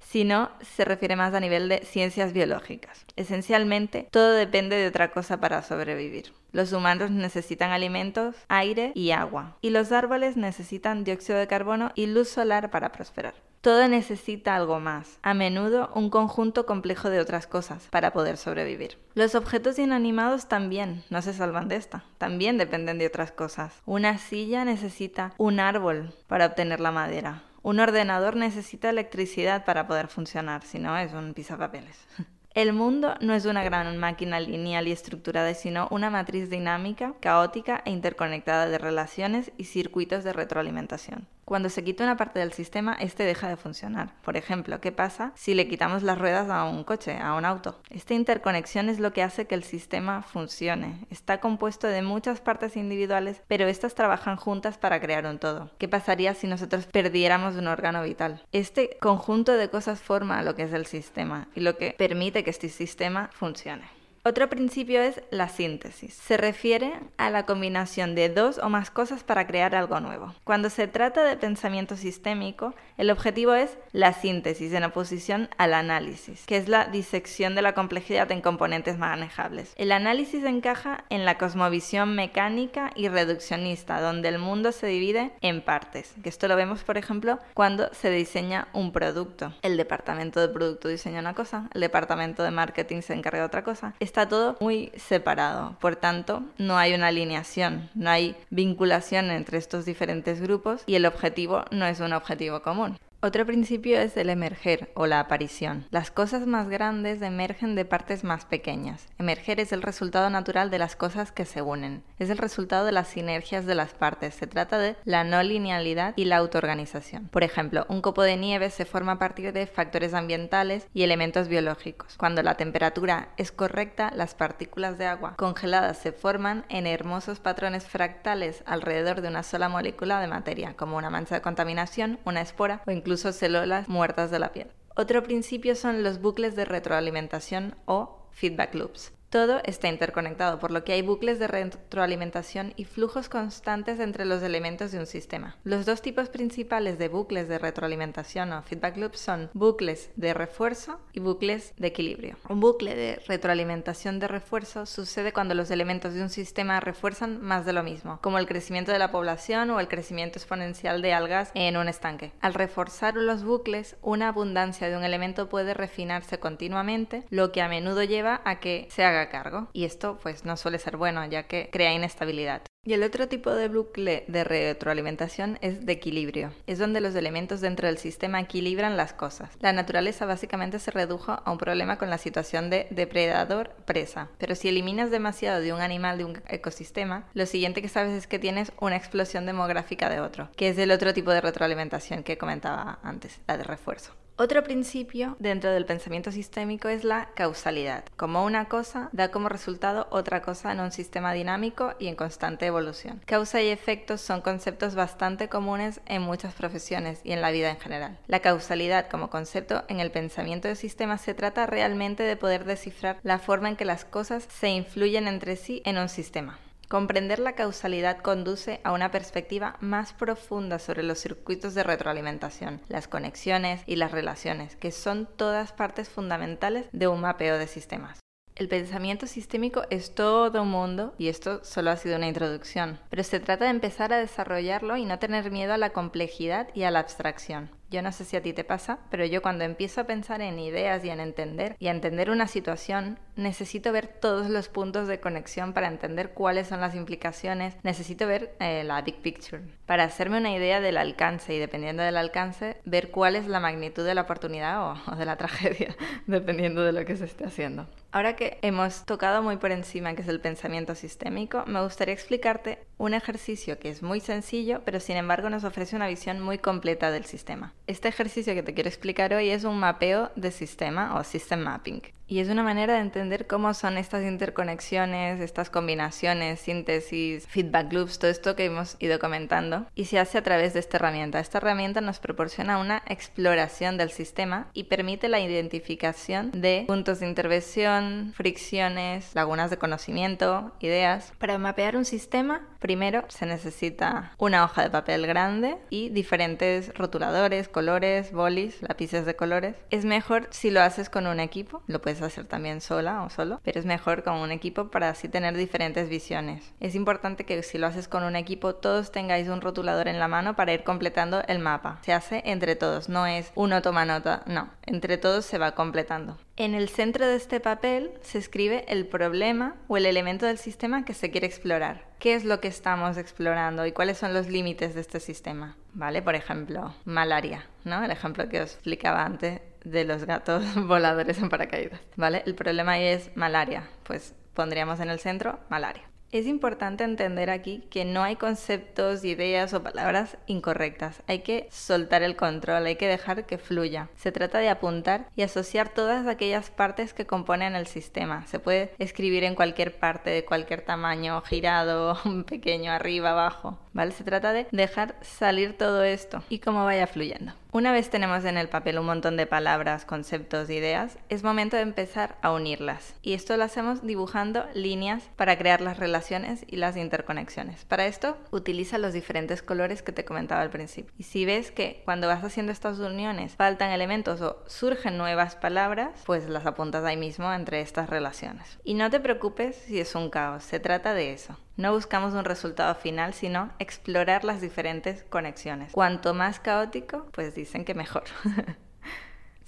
sino 0.00 0.50
se 0.60 0.84
refiere 0.84 1.16
más 1.16 1.34
a 1.34 1.40
nivel 1.40 1.68
de 1.68 1.84
ciencias 1.84 2.32
biológicas. 2.32 3.04
Esencialmente, 3.16 4.08
todo 4.10 4.32
depende 4.32 4.76
de 4.76 4.88
otra 4.88 5.12
cosa 5.12 5.38
para 5.40 5.62
sobrevivir. 5.62 6.32
Los 6.52 6.72
humanos 6.72 7.10
necesitan 7.10 7.70
alimentos, 7.70 8.34
aire 8.48 8.92
y 8.94 9.12
agua, 9.12 9.56
y 9.60 9.70
los 9.70 9.92
árboles 9.92 10.36
necesitan 10.36 11.04
dióxido 11.04 11.38
de 11.38 11.46
carbono 11.46 11.92
y 11.94 12.06
luz 12.06 12.28
solar 12.28 12.70
para 12.70 12.90
prosperar. 12.90 13.34
Todo 13.60 13.86
necesita 13.88 14.56
algo 14.56 14.80
más, 14.80 15.18
a 15.20 15.34
menudo 15.34 15.90
un 15.94 16.08
conjunto 16.08 16.64
complejo 16.64 17.10
de 17.10 17.20
otras 17.20 17.46
cosas, 17.46 17.88
para 17.90 18.10
poder 18.10 18.38
sobrevivir. 18.38 18.96
Los 19.14 19.34
objetos 19.34 19.78
inanimados 19.78 20.48
también 20.48 21.04
no 21.10 21.20
se 21.20 21.34
salvan 21.34 21.68
de 21.68 21.76
esta, 21.76 22.04
también 22.16 22.56
dependen 22.56 22.96
de 22.96 23.06
otras 23.06 23.32
cosas. 23.32 23.82
Una 23.84 24.16
silla 24.16 24.64
necesita 24.64 25.34
un 25.36 25.60
árbol 25.60 26.14
para 26.26 26.46
obtener 26.46 26.80
la 26.80 26.90
madera. 26.90 27.42
Un 27.62 27.78
ordenador 27.78 28.36
necesita 28.36 28.88
electricidad 28.88 29.64
para 29.64 29.86
poder 29.86 30.08
funcionar, 30.08 30.62
si 30.64 30.78
no 30.78 30.96
es 30.96 31.12
un 31.12 31.34
pisapapeles. 31.34 32.06
El 32.54 32.72
mundo 32.72 33.14
no 33.20 33.34
es 33.34 33.44
una 33.44 33.62
gran 33.62 33.96
máquina 33.96 34.40
lineal 34.40 34.88
y 34.88 34.92
estructurada, 34.92 35.54
sino 35.54 35.86
una 35.92 36.10
matriz 36.10 36.50
dinámica, 36.50 37.14
caótica 37.20 37.80
e 37.84 37.90
interconectada 37.90 38.66
de 38.66 38.78
relaciones 38.78 39.52
y 39.56 39.64
circuitos 39.64 40.24
de 40.24 40.32
retroalimentación. 40.32 41.28
Cuando 41.50 41.68
se 41.68 41.82
quita 41.82 42.04
una 42.04 42.16
parte 42.16 42.38
del 42.38 42.52
sistema, 42.52 42.96
este 43.00 43.24
deja 43.24 43.48
de 43.48 43.56
funcionar. 43.56 44.12
Por 44.22 44.36
ejemplo, 44.36 44.80
¿qué 44.80 44.92
pasa 44.92 45.32
si 45.34 45.54
le 45.54 45.66
quitamos 45.66 46.04
las 46.04 46.16
ruedas 46.16 46.48
a 46.48 46.62
un 46.62 46.84
coche, 46.84 47.18
a 47.18 47.34
un 47.34 47.44
auto? 47.44 47.80
Esta 47.90 48.14
interconexión 48.14 48.88
es 48.88 49.00
lo 49.00 49.12
que 49.12 49.24
hace 49.24 49.48
que 49.48 49.56
el 49.56 49.64
sistema 49.64 50.22
funcione. 50.22 51.04
Está 51.10 51.40
compuesto 51.40 51.88
de 51.88 52.02
muchas 52.02 52.40
partes 52.40 52.76
individuales, 52.76 53.42
pero 53.48 53.66
estas 53.66 53.96
trabajan 53.96 54.36
juntas 54.36 54.78
para 54.78 55.00
crear 55.00 55.26
un 55.26 55.40
todo. 55.40 55.72
¿Qué 55.78 55.88
pasaría 55.88 56.34
si 56.34 56.46
nosotros 56.46 56.86
perdiéramos 56.86 57.56
un 57.56 57.66
órgano 57.66 58.04
vital? 58.04 58.44
Este 58.52 58.96
conjunto 59.00 59.54
de 59.54 59.70
cosas 59.70 59.98
forma 59.98 60.44
lo 60.44 60.54
que 60.54 60.62
es 60.62 60.72
el 60.72 60.86
sistema 60.86 61.48
y 61.56 61.62
lo 61.62 61.76
que 61.76 61.96
permite 61.98 62.44
que 62.44 62.50
este 62.50 62.68
sistema 62.68 63.28
funcione. 63.32 63.99
Otro 64.22 64.50
principio 64.50 65.00
es 65.00 65.22
la 65.30 65.48
síntesis. 65.48 66.12
Se 66.12 66.36
refiere 66.36 66.92
a 67.16 67.30
la 67.30 67.46
combinación 67.46 68.14
de 68.14 68.28
dos 68.28 68.58
o 68.58 68.68
más 68.68 68.90
cosas 68.90 69.22
para 69.22 69.46
crear 69.46 69.74
algo 69.74 69.98
nuevo. 70.00 70.34
Cuando 70.44 70.68
se 70.68 70.86
trata 70.88 71.24
de 71.24 71.38
pensamiento 71.38 71.96
sistémico, 71.96 72.74
el 72.98 73.10
objetivo 73.10 73.54
es 73.54 73.78
la 73.92 74.12
síntesis 74.12 74.74
en 74.74 74.84
oposición 74.84 75.48
al 75.56 75.72
análisis, 75.72 76.44
que 76.44 76.58
es 76.58 76.68
la 76.68 76.84
disección 76.84 77.54
de 77.54 77.62
la 77.62 77.72
complejidad 77.72 78.30
en 78.30 78.42
componentes 78.42 78.98
manejables. 78.98 79.72
El 79.76 79.90
análisis 79.90 80.44
encaja 80.44 81.04
en 81.08 81.24
la 81.24 81.38
cosmovisión 81.38 82.14
mecánica 82.14 82.90
y 82.94 83.08
reduccionista, 83.08 84.02
donde 84.02 84.28
el 84.28 84.38
mundo 84.38 84.72
se 84.72 84.86
divide 84.86 85.32
en 85.40 85.62
partes, 85.62 86.12
que 86.22 86.28
esto 86.28 86.46
lo 86.46 86.56
vemos, 86.56 86.84
por 86.84 86.98
ejemplo, 86.98 87.38
cuando 87.54 87.88
se 87.94 88.10
diseña 88.10 88.68
un 88.74 88.92
producto. 88.92 89.54
El 89.62 89.78
departamento 89.78 90.40
de 90.40 90.48
producto 90.48 90.88
diseña 90.88 91.20
una 91.20 91.32
cosa, 91.32 91.70
el 91.72 91.80
departamento 91.80 92.42
de 92.42 92.50
marketing 92.50 93.00
se 93.00 93.14
encarga 93.14 93.38
de 93.38 93.46
otra 93.46 93.64
cosa 93.64 93.94
todo 94.28 94.56
muy 94.60 94.92
separado. 94.96 95.76
Por 95.80 95.96
tanto, 95.96 96.42
no 96.58 96.78
hay 96.78 96.94
una 96.94 97.08
alineación, 97.08 97.90
no 97.94 98.10
hay 98.10 98.36
vinculación 98.50 99.30
entre 99.30 99.58
estos 99.58 99.84
diferentes 99.84 100.40
grupos 100.40 100.82
y 100.86 100.94
el 100.94 101.06
objetivo 101.06 101.64
no 101.70 101.86
es 101.86 102.00
un 102.00 102.12
objetivo 102.12 102.62
común. 102.62 102.98
Otro 103.22 103.44
principio 103.44 104.00
es 104.00 104.16
el 104.16 104.30
emerger 104.30 104.90
o 104.94 105.06
la 105.06 105.20
aparición. 105.20 105.86
Las 105.90 106.10
cosas 106.10 106.46
más 106.46 106.70
grandes 106.70 107.20
emergen 107.20 107.74
de 107.74 107.84
partes 107.84 108.24
más 108.24 108.46
pequeñas. 108.46 109.08
Emerger 109.18 109.60
es 109.60 109.72
el 109.72 109.82
resultado 109.82 110.30
natural 110.30 110.70
de 110.70 110.78
las 110.78 110.96
cosas 110.96 111.30
que 111.30 111.44
se 111.44 111.60
unen. 111.60 112.02
Es 112.18 112.30
el 112.30 112.38
resultado 112.38 112.86
de 112.86 112.92
las 112.92 113.08
sinergias 113.08 113.66
de 113.66 113.74
las 113.74 113.92
partes. 113.92 114.34
Se 114.34 114.46
trata 114.46 114.78
de 114.78 114.96
la 115.04 115.22
no 115.22 115.42
linealidad 115.42 116.14
y 116.16 116.24
la 116.24 116.38
autoorganización. 116.38 117.28
Por 117.28 117.44
ejemplo, 117.44 117.84
un 117.90 118.00
copo 118.00 118.22
de 118.22 118.38
nieve 118.38 118.70
se 118.70 118.86
forma 118.86 119.12
a 119.12 119.18
partir 119.18 119.52
de 119.52 119.66
factores 119.66 120.14
ambientales 120.14 120.86
y 120.94 121.02
elementos 121.02 121.46
biológicos. 121.48 122.16
Cuando 122.16 122.42
la 122.42 122.54
temperatura 122.54 123.28
es 123.36 123.52
correcta, 123.52 124.12
las 124.16 124.34
partículas 124.34 124.96
de 124.96 125.04
agua 125.04 125.34
congeladas 125.36 125.98
se 125.98 126.12
forman 126.12 126.64
en 126.70 126.86
hermosos 126.86 127.38
patrones 127.38 127.84
fractales 127.84 128.62
alrededor 128.64 129.20
de 129.20 129.28
una 129.28 129.42
sola 129.42 129.68
molécula 129.68 130.20
de 130.20 130.26
materia, 130.26 130.72
como 130.74 130.96
una 130.96 131.10
mancha 131.10 131.34
de 131.34 131.42
contaminación, 131.42 132.18
una 132.24 132.40
espora 132.40 132.80
o 132.86 132.90
incluso 132.90 133.09
incluso 133.10 133.32
células 133.32 133.88
muertas 133.88 134.30
de 134.30 134.38
la 134.38 134.52
piel. 134.52 134.68
Otro 134.94 135.24
principio 135.24 135.74
son 135.74 136.04
los 136.04 136.20
bucles 136.20 136.54
de 136.54 136.64
retroalimentación 136.64 137.74
o 137.84 138.28
feedback 138.30 138.72
loops. 138.76 139.12
Todo 139.30 139.60
está 139.62 139.86
interconectado, 139.86 140.58
por 140.58 140.72
lo 140.72 140.82
que 140.82 140.92
hay 140.92 141.02
bucles 141.02 141.38
de 141.38 141.46
retroalimentación 141.46 142.72
y 142.74 142.84
flujos 142.84 143.28
constantes 143.28 144.00
entre 144.00 144.24
los 144.24 144.42
elementos 144.42 144.90
de 144.90 144.98
un 144.98 145.06
sistema. 145.06 145.56
Los 145.62 145.86
dos 145.86 146.02
tipos 146.02 146.28
principales 146.28 146.98
de 146.98 147.06
bucles 147.06 147.48
de 147.48 147.60
retroalimentación 147.60 148.52
o 148.52 148.62
feedback 148.62 148.96
loops 148.96 149.20
son 149.20 149.48
bucles 149.54 150.10
de 150.16 150.34
refuerzo 150.34 151.00
y 151.12 151.20
bucles 151.20 151.74
de 151.76 151.86
equilibrio. 151.86 152.38
Un 152.48 152.58
bucle 152.58 152.96
de 152.96 153.22
retroalimentación 153.28 154.18
de 154.18 154.26
refuerzo 154.26 154.84
sucede 154.84 155.32
cuando 155.32 155.54
los 155.54 155.70
elementos 155.70 156.12
de 156.12 156.22
un 156.22 156.30
sistema 156.30 156.80
refuerzan 156.80 157.40
más 157.40 157.64
de 157.64 157.72
lo 157.72 157.84
mismo, 157.84 158.18
como 158.22 158.38
el 158.40 158.48
crecimiento 158.48 158.90
de 158.90 158.98
la 158.98 159.12
población 159.12 159.70
o 159.70 159.78
el 159.78 159.86
crecimiento 159.86 160.40
exponencial 160.40 161.02
de 161.02 161.12
algas 161.12 161.52
en 161.54 161.76
un 161.76 161.86
estanque. 161.86 162.32
Al 162.40 162.54
reforzar 162.54 163.14
los 163.14 163.44
bucles, 163.44 163.96
una 164.02 164.26
abundancia 164.26 164.88
de 164.88 164.96
un 164.96 165.04
elemento 165.04 165.48
puede 165.48 165.72
refinarse 165.72 166.40
continuamente, 166.40 167.22
lo 167.30 167.52
que 167.52 167.62
a 167.62 167.68
menudo 167.68 168.02
lleva 168.02 168.40
a 168.44 168.58
que 168.58 168.88
se 168.90 169.04
haga 169.04 169.19
cargo. 169.28 169.68
Y 169.72 169.84
esto 169.84 170.18
pues 170.22 170.44
no 170.44 170.56
suele 170.56 170.78
ser 170.78 170.96
bueno 170.96 171.24
ya 171.26 171.44
que 171.44 171.68
crea 171.70 171.92
inestabilidad. 171.92 172.62
Y 172.82 172.94
el 172.94 173.02
otro 173.02 173.28
tipo 173.28 173.50
de 173.50 173.68
bucle 173.68 174.24
de 174.26 174.42
retroalimentación 174.42 175.58
es 175.60 175.84
de 175.84 175.92
equilibrio. 175.92 176.54
Es 176.66 176.78
donde 176.78 177.02
los 177.02 177.14
elementos 177.14 177.60
dentro 177.60 177.86
del 177.86 177.98
sistema 177.98 178.40
equilibran 178.40 178.96
las 178.96 179.12
cosas. 179.12 179.50
La 179.60 179.74
naturaleza 179.74 180.24
básicamente 180.24 180.78
se 180.78 180.90
redujo 180.90 181.42
a 181.44 181.52
un 181.52 181.58
problema 181.58 181.98
con 181.98 182.08
la 182.08 182.16
situación 182.16 182.70
de 182.70 182.86
depredador-presa. 182.90 184.30
Pero 184.38 184.54
si 184.54 184.68
eliminas 184.68 185.10
demasiado 185.10 185.60
de 185.60 185.74
un 185.74 185.82
animal 185.82 186.16
de 186.16 186.24
un 186.24 186.42
ecosistema, 186.48 187.28
lo 187.34 187.44
siguiente 187.44 187.82
que 187.82 187.88
sabes 187.90 188.14
es 188.14 188.26
que 188.26 188.38
tienes 188.38 188.72
una 188.80 188.96
explosión 188.96 189.44
demográfica 189.44 190.08
de 190.08 190.20
otro, 190.20 190.48
que 190.56 190.70
es 190.70 190.78
el 190.78 190.90
otro 190.90 191.12
tipo 191.12 191.32
de 191.32 191.42
retroalimentación 191.42 192.22
que 192.22 192.38
comentaba 192.38 192.98
antes, 193.02 193.40
la 193.46 193.58
de 193.58 193.64
refuerzo. 193.64 194.14
Otro 194.42 194.64
principio 194.64 195.36
dentro 195.38 195.70
del 195.70 195.84
pensamiento 195.84 196.32
sistémico 196.32 196.88
es 196.88 197.04
la 197.04 197.28
causalidad. 197.34 198.04
Como 198.16 198.42
una 198.42 198.70
cosa 198.70 199.10
da 199.12 199.30
como 199.30 199.50
resultado 199.50 200.08
otra 200.10 200.40
cosa 200.40 200.72
en 200.72 200.80
un 200.80 200.92
sistema 200.92 201.34
dinámico 201.34 201.92
y 201.98 202.06
en 202.06 202.16
constante 202.16 202.64
evolución. 202.64 203.20
Causa 203.26 203.60
y 203.60 203.68
efectos 203.68 204.22
son 204.22 204.40
conceptos 204.40 204.94
bastante 204.94 205.50
comunes 205.50 206.00
en 206.06 206.22
muchas 206.22 206.54
profesiones 206.54 207.20
y 207.22 207.32
en 207.32 207.42
la 207.42 207.50
vida 207.50 207.68
en 207.68 207.80
general. 207.80 208.16
La 208.28 208.40
causalidad 208.40 209.10
como 209.10 209.28
concepto 209.28 209.84
en 209.88 210.00
el 210.00 210.10
pensamiento 210.10 210.68
de 210.68 210.74
sistemas 210.74 211.20
se 211.20 211.34
trata 211.34 211.66
realmente 211.66 212.22
de 212.22 212.36
poder 212.36 212.64
descifrar 212.64 213.18
la 213.22 213.40
forma 213.40 213.68
en 213.68 213.76
que 213.76 213.84
las 213.84 214.06
cosas 214.06 214.48
se 214.50 214.70
influyen 214.70 215.28
entre 215.28 215.56
sí 215.56 215.82
en 215.84 215.98
un 215.98 216.08
sistema. 216.08 216.58
Comprender 216.90 217.38
la 217.38 217.52
causalidad 217.52 218.18
conduce 218.18 218.80
a 218.82 218.90
una 218.90 219.12
perspectiva 219.12 219.76
más 219.78 220.12
profunda 220.12 220.80
sobre 220.80 221.04
los 221.04 221.20
circuitos 221.20 221.72
de 221.76 221.84
retroalimentación, 221.84 222.80
las 222.88 223.06
conexiones 223.06 223.84
y 223.86 223.94
las 223.94 224.10
relaciones, 224.10 224.74
que 224.74 224.90
son 224.90 225.28
todas 225.36 225.70
partes 225.70 226.08
fundamentales 226.08 226.86
de 226.90 227.06
un 227.06 227.20
mapeo 227.20 227.58
de 227.58 227.68
sistemas. 227.68 228.18
El 228.56 228.66
pensamiento 228.66 229.28
sistémico 229.28 229.84
es 229.90 230.16
todo 230.16 230.62
un 230.62 230.70
mundo 230.70 231.14
y 231.16 231.28
esto 231.28 231.62
solo 231.62 231.92
ha 231.92 231.96
sido 231.96 232.16
una 232.16 232.26
introducción, 232.26 232.98
pero 233.08 233.22
se 233.22 233.38
trata 233.38 233.66
de 233.66 233.70
empezar 233.70 234.12
a 234.12 234.18
desarrollarlo 234.18 234.96
y 234.96 235.04
no 235.04 235.20
tener 235.20 235.52
miedo 235.52 235.72
a 235.72 235.78
la 235.78 235.90
complejidad 235.90 236.70
y 236.74 236.82
a 236.82 236.90
la 236.90 236.98
abstracción. 236.98 237.70
Yo 237.90 238.02
no 238.02 238.12
sé 238.12 238.24
si 238.24 238.36
a 238.36 238.42
ti 238.42 238.52
te 238.52 238.62
pasa, 238.62 239.00
pero 239.10 239.24
yo 239.24 239.42
cuando 239.42 239.64
empiezo 239.64 240.00
a 240.00 240.04
pensar 240.04 240.40
en 240.42 240.60
ideas 240.60 241.04
y 241.04 241.10
en 241.10 241.18
entender 241.18 241.74
y 241.80 241.88
a 241.88 241.90
entender 241.90 242.30
una 242.30 242.46
situación, 242.46 243.18
necesito 243.34 243.90
ver 243.90 244.06
todos 244.06 244.48
los 244.48 244.68
puntos 244.68 245.08
de 245.08 245.18
conexión 245.18 245.72
para 245.72 245.88
entender 245.88 246.30
cuáles 246.30 246.68
son 246.68 246.80
las 246.80 246.94
implicaciones, 246.94 247.74
necesito 247.82 248.28
ver 248.28 248.54
eh, 248.60 248.84
la 248.84 249.02
big 249.02 249.20
picture, 249.22 249.62
para 249.86 250.04
hacerme 250.04 250.38
una 250.38 250.54
idea 250.54 250.80
del 250.80 250.98
alcance 250.98 251.52
y 251.52 251.58
dependiendo 251.58 252.04
del 252.04 252.16
alcance, 252.16 252.76
ver 252.84 253.10
cuál 253.10 253.34
es 253.34 253.48
la 253.48 253.58
magnitud 253.58 254.06
de 254.06 254.14
la 254.14 254.22
oportunidad 254.22 254.82
o, 254.82 254.94
o 255.12 255.16
de 255.16 255.24
la 255.24 255.36
tragedia, 255.36 255.96
dependiendo 256.26 256.82
de 256.84 256.92
lo 256.92 257.04
que 257.04 257.16
se 257.16 257.24
esté 257.24 257.44
haciendo. 257.44 257.88
Ahora 258.12 258.36
que 258.36 258.58
hemos 258.62 259.04
tocado 259.04 259.42
muy 259.42 259.56
por 259.56 259.72
encima 259.72 260.14
que 260.14 260.22
es 260.22 260.28
el 260.28 260.40
pensamiento 260.40 260.94
sistémico, 260.94 261.64
me 261.66 261.82
gustaría 261.82 262.14
explicarte 262.14 262.78
un 263.00 263.14
ejercicio 263.14 263.78
que 263.78 263.88
es 263.88 264.02
muy 264.02 264.20
sencillo, 264.20 264.82
pero 264.84 265.00
sin 265.00 265.16
embargo 265.16 265.48
nos 265.48 265.64
ofrece 265.64 265.96
una 265.96 266.06
visión 266.06 266.38
muy 266.38 266.58
completa 266.58 267.10
del 267.10 267.24
sistema. 267.24 267.72
Este 267.86 268.08
ejercicio 268.08 268.52
que 268.52 268.62
te 268.62 268.74
quiero 268.74 268.90
explicar 268.90 269.32
hoy 269.32 269.48
es 269.48 269.64
un 269.64 269.78
mapeo 269.78 270.30
de 270.36 270.50
sistema 270.50 271.18
o 271.18 271.24
system 271.24 271.60
mapping. 271.60 272.02
Y 272.30 272.38
es 272.38 272.48
una 272.48 272.62
manera 272.62 272.94
de 272.94 273.00
entender 273.00 273.48
cómo 273.48 273.74
son 273.74 273.98
estas 273.98 274.22
interconexiones, 274.22 275.40
estas 275.40 275.68
combinaciones, 275.68 276.60
síntesis, 276.60 277.44
feedback 277.48 277.92
loops, 277.92 278.20
todo 278.20 278.30
esto 278.30 278.54
que 278.54 278.66
hemos 278.66 278.94
ido 279.00 279.18
comentando. 279.18 279.88
Y 279.96 280.04
se 280.04 280.20
hace 280.20 280.38
a 280.38 280.44
través 280.44 280.72
de 280.72 280.78
esta 280.78 280.98
herramienta. 280.98 281.40
Esta 281.40 281.58
herramienta 281.58 282.00
nos 282.00 282.20
proporciona 282.20 282.78
una 282.78 283.02
exploración 283.08 283.96
del 283.96 284.12
sistema 284.12 284.68
y 284.74 284.84
permite 284.84 285.28
la 285.28 285.40
identificación 285.40 286.52
de 286.52 286.84
puntos 286.86 287.18
de 287.18 287.26
intervención, 287.26 288.32
fricciones, 288.36 289.34
lagunas 289.34 289.70
de 289.70 289.78
conocimiento, 289.78 290.70
ideas. 290.78 291.32
Para 291.36 291.58
mapear 291.58 291.96
un 291.96 292.04
sistema, 292.04 292.60
primero 292.78 293.24
se 293.26 293.44
necesita 293.44 294.34
una 294.38 294.62
hoja 294.62 294.84
de 294.84 294.90
papel 294.90 295.26
grande 295.26 295.78
y 295.90 296.10
diferentes 296.10 296.94
rotuladores, 296.94 297.66
colores, 297.66 298.30
bolis, 298.30 298.80
lápices 298.82 299.26
de 299.26 299.34
colores. 299.34 299.74
Es 299.90 300.04
mejor 300.04 300.46
si 300.50 300.70
lo 300.70 300.80
haces 300.80 301.10
con 301.10 301.26
un 301.26 301.40
equipo, 301.40 301.82
lo 301.88 302.00
puedes 302.00 302.19
hacer 302.26 302.46
también 302.46 302.80
sola 302.80 303.22
o 303.22 303.30
solo, 303.30 303.60
pero 303.62 303.78
es 303.78 303.86
mejor 303.86 304.22
con 304.22 304.34
un 304.34 304.50
equipo 304.50 304.90
para 304.90 305.08
así 305.08 305.28
tener 305.28 305.56
diferentes 305.56 306.08
visiones. 306.08 306.72
Es 306.80 306.94
importante 306.94 307.44
que 307.44 307.62
si 307.62 307.78
lo 307.78 307.86
haces 307.86 308.08
con 308.08 308.22
un 308.22 308.36
equipo 308.36 308.74
todos 308.74 309.12
tengáis 309.12 309.48
un 309.48 309.60
rotulador 309.60 310.08
en 310.08 310.18
la 310.18 310.28
mano 310.28 310.56
para 310.56 310.72
ir 310.72 310.84
completando 310.84 311.42
el 311.46 311.58
mapa. 311.58 311.98
Se 312.02 312.12
hace 312.12 312.42
entre 312.44 312.76
todos, 312.76 313.08
no 313.08 313.26
es 313.26 313.52
uno 313.54 313.82
toma 313.82 314.04
nota, 314.04 314.42
no, 314.46 314.70
entre 314.86 315.18
todos 315.18 315.44
se 315.44 315.58
va 315.58 315.72
completando. 315.72 316.38
En 316.56 316.74
el 316.74 316.88
centro 316.88 317.26
de 317.26 317.36
este 317.36 317.60
papel 317.60 318.12
se 318.22 318.38
escribe 318.38 318.84
el 318.88 319.06
problema 319.06 319.76
o 319.88 319.96
el 319.96 320.06
elemento 320.06 320.46
del 320.46 320.58
sistema 320.58 321.04
que 321.04 321.14
se 321.14 321.30
quiere 321.30 321.46
explorar. 321.46 322.04
¿Qué 322.18 322.34
es 322.34 322.44
lo 322.44 322.60
que 322.60 322.68
estamos 322.68 323.16
explorando 323.16 323.86
y 323.86 323.92
cuáles 323.92 324.18
son 324.18 324.34
los 324.34 324.46
límites 324.46 324.94
de 324.94 325.00
este 325.00 325.20
sistema? 325.20 325.76
¿Vale? 325.94 326.20
Por 326.20 326.34
ejemplo, 326.34 326.94
malaria, 327.06 327.64
¿no? 327.84 328.04
El 328.04 328.10
ejemplo 328.10 328.48
que 328.48 328.60
os 328.60 328.74
explicaba 328.74 329.24
antes 329.24 329.62
de 329.84 330.04
los 330.04 330.24
gatos 330.24 330.64
voladores 330.86 331.38
en 331.38 331.48
paracaídas, 331.48 332.00
¿vale? 332.16 332.42
El 332.46 332.54
problema 332.54 332.92
ahí 332.92 333.06
es 333.06 333.36
malaria, 333.36 333.88
pues 334.04 334.34
pondríamos 334.54 335.00
en 335.00 335.10
el 335.10 335.18
centro 335.18 335.58
malaria. 335.68 336.10
Es 336.32 336.46
importante 336.46 337.02
entender 337.02 337.50
aquí 337.50 337.82
que 337.90 338.04
no 338.04 338.22
hay 338.22 338.36
conceptos, 338.36 339.24
ideas 339.24 339.74
o 339.74 339.82
palabras 339.82 340.38
incorrectas. 340.46 341.24
Hay 341.26 341.40
que 341.40 341.66
soltar 341.72 342.22
el 342.22 342.36
control, 342.36 342.86
hay 342.86 342.94
que 342.94 343.08
dejar 343.08 343.46
que 343.46 343.58
fluya. 343.58 344.08
Se 344.14 344.30
trata 344.30 344.58
de 344.58 344.68
apuntar 344.68 345.28
y 345.34 345.42
asociar 345.42 345.88
todas 345.88 346.28
aquellas 346.28 346.70
partes 346.70 347.14
que 347.14 347.26
componen 347.26 347.74
el 347.74 347.88
sistema. 347.88 348.46
Se 348.46 348.60
puede 348.60 348.92
escribir 348.98 349.42
en 349.42 349.56
cualquier 349.56 349.98
parte, 349.98 350.30
de 350.30 350.44
cualquier 350.44 350.82
tamaño, 350.82 351.40
girado, 351.40 352.16
pequeño, 352.46 352.92
arriba, 352.92 353.30
abajo. 353.30 353.80
¿Vale? 353.92 354.12
Se 354.12 354.22
trata 354.22 354.52
de 354.52 354.68
dejar 354.70 355.16
salir 355.22 355.76
todo 355.76 356.04
esto 356.04 356.44
y 356.48 356.60
cómo 356.60 356.84
vaya 356.84 357.08
fluyendo. 357.08 357.54
Una 357.72 357.92
vez 357.92 358.10
tenemos 358.10 358.44
en 358.44 358.58
el 358.58 358.68
papel 358.68 358.98
un 358.98 359.06
montón 359.06 359.36
de 359.36 359.46
palabras, 359.46 360.04
conceptos, 360.04 360.68
ideas, 360.70 361.18
es 361.28 361.44
momento 361.44 361.76
de 361.76 361.82
empezar 361.82 362.36
a 362.42 362.50
unirlas. 362.50 363.14
Y 363.22 363.34
esto 363.34 363.56
lo 363.56 363.62
hacemos 363.62 364.04
dibujando 364.04 364.66
líneas 364.74 365.30
para 365.36 365.56
crear 365.56 365.80
las 365.80 365.96
relaciones 365.96 366.64
y 366.66 366.76
las 366.76 366.96
interconexiones. 366.96 367.84
Para 367.84 368.06
esto, 368.06 368.36
utiliza 368.50 368.98
los 368.98 369.12
diferentes 369.12 369.62
colores 369.62 370.02
que 370.02 370.10
te 370.10 370.24
comentaba 370.24 370.62
al 370.62 370.70
principio. 370.70 371.12
Y 371.16 371.22
si 371.22 371.44
ves 371.44 371.70
que 371.70 372.02
cuando 372.04 372.26
vas 372.26 372.42
haciendo 372.42 372.72
estas 372.72 372.98
uniones 372.98 373.54
faltan 373.54 373.92
elementos 373.92 374.40
o 374.40 374.64
surgen 374.66 375.16
nuevas 375.16 375.54
palabras, 375.54 376.10
pues 376.26 376.48
las 376.48 376.66
apuntas 376.66 377.04
ahí 377.04 377.16
mismo 377.16 377.52
entre 377.52 377.82
estas 377.82 378.10
relaciones. 378.10 378.80
Y 378.82 378.94
no 378.94 379.10
te 379.10 379.20
preocupes 379.20 379.76
si 379.76 380.00
es 380.00 380.16
un 380.16 380.28
caos, 380.28 380.64
se 380.64 380.80
trata 380.80 381.14
de 381.14 381.32
eso. 381.34 381.56
No 381.80 381.94
buscamos 381.94 382.34
un 382.34 382.44
resultado 382.44 382.94
final, 382.94 383.32
sino 383.32 383.70
explorar 383.78 384.44
las 384.44 384.60
diferentes 384.60 385.24
conexiones. 385.24 385.92
Cuanto 385.92 386.34
más 386.34 386.60
caótico, 386.60 387.26
pues 387.32 387.54
dicen 387.54 387.86
que 387.86 387.94
mejor. 387.94 388.24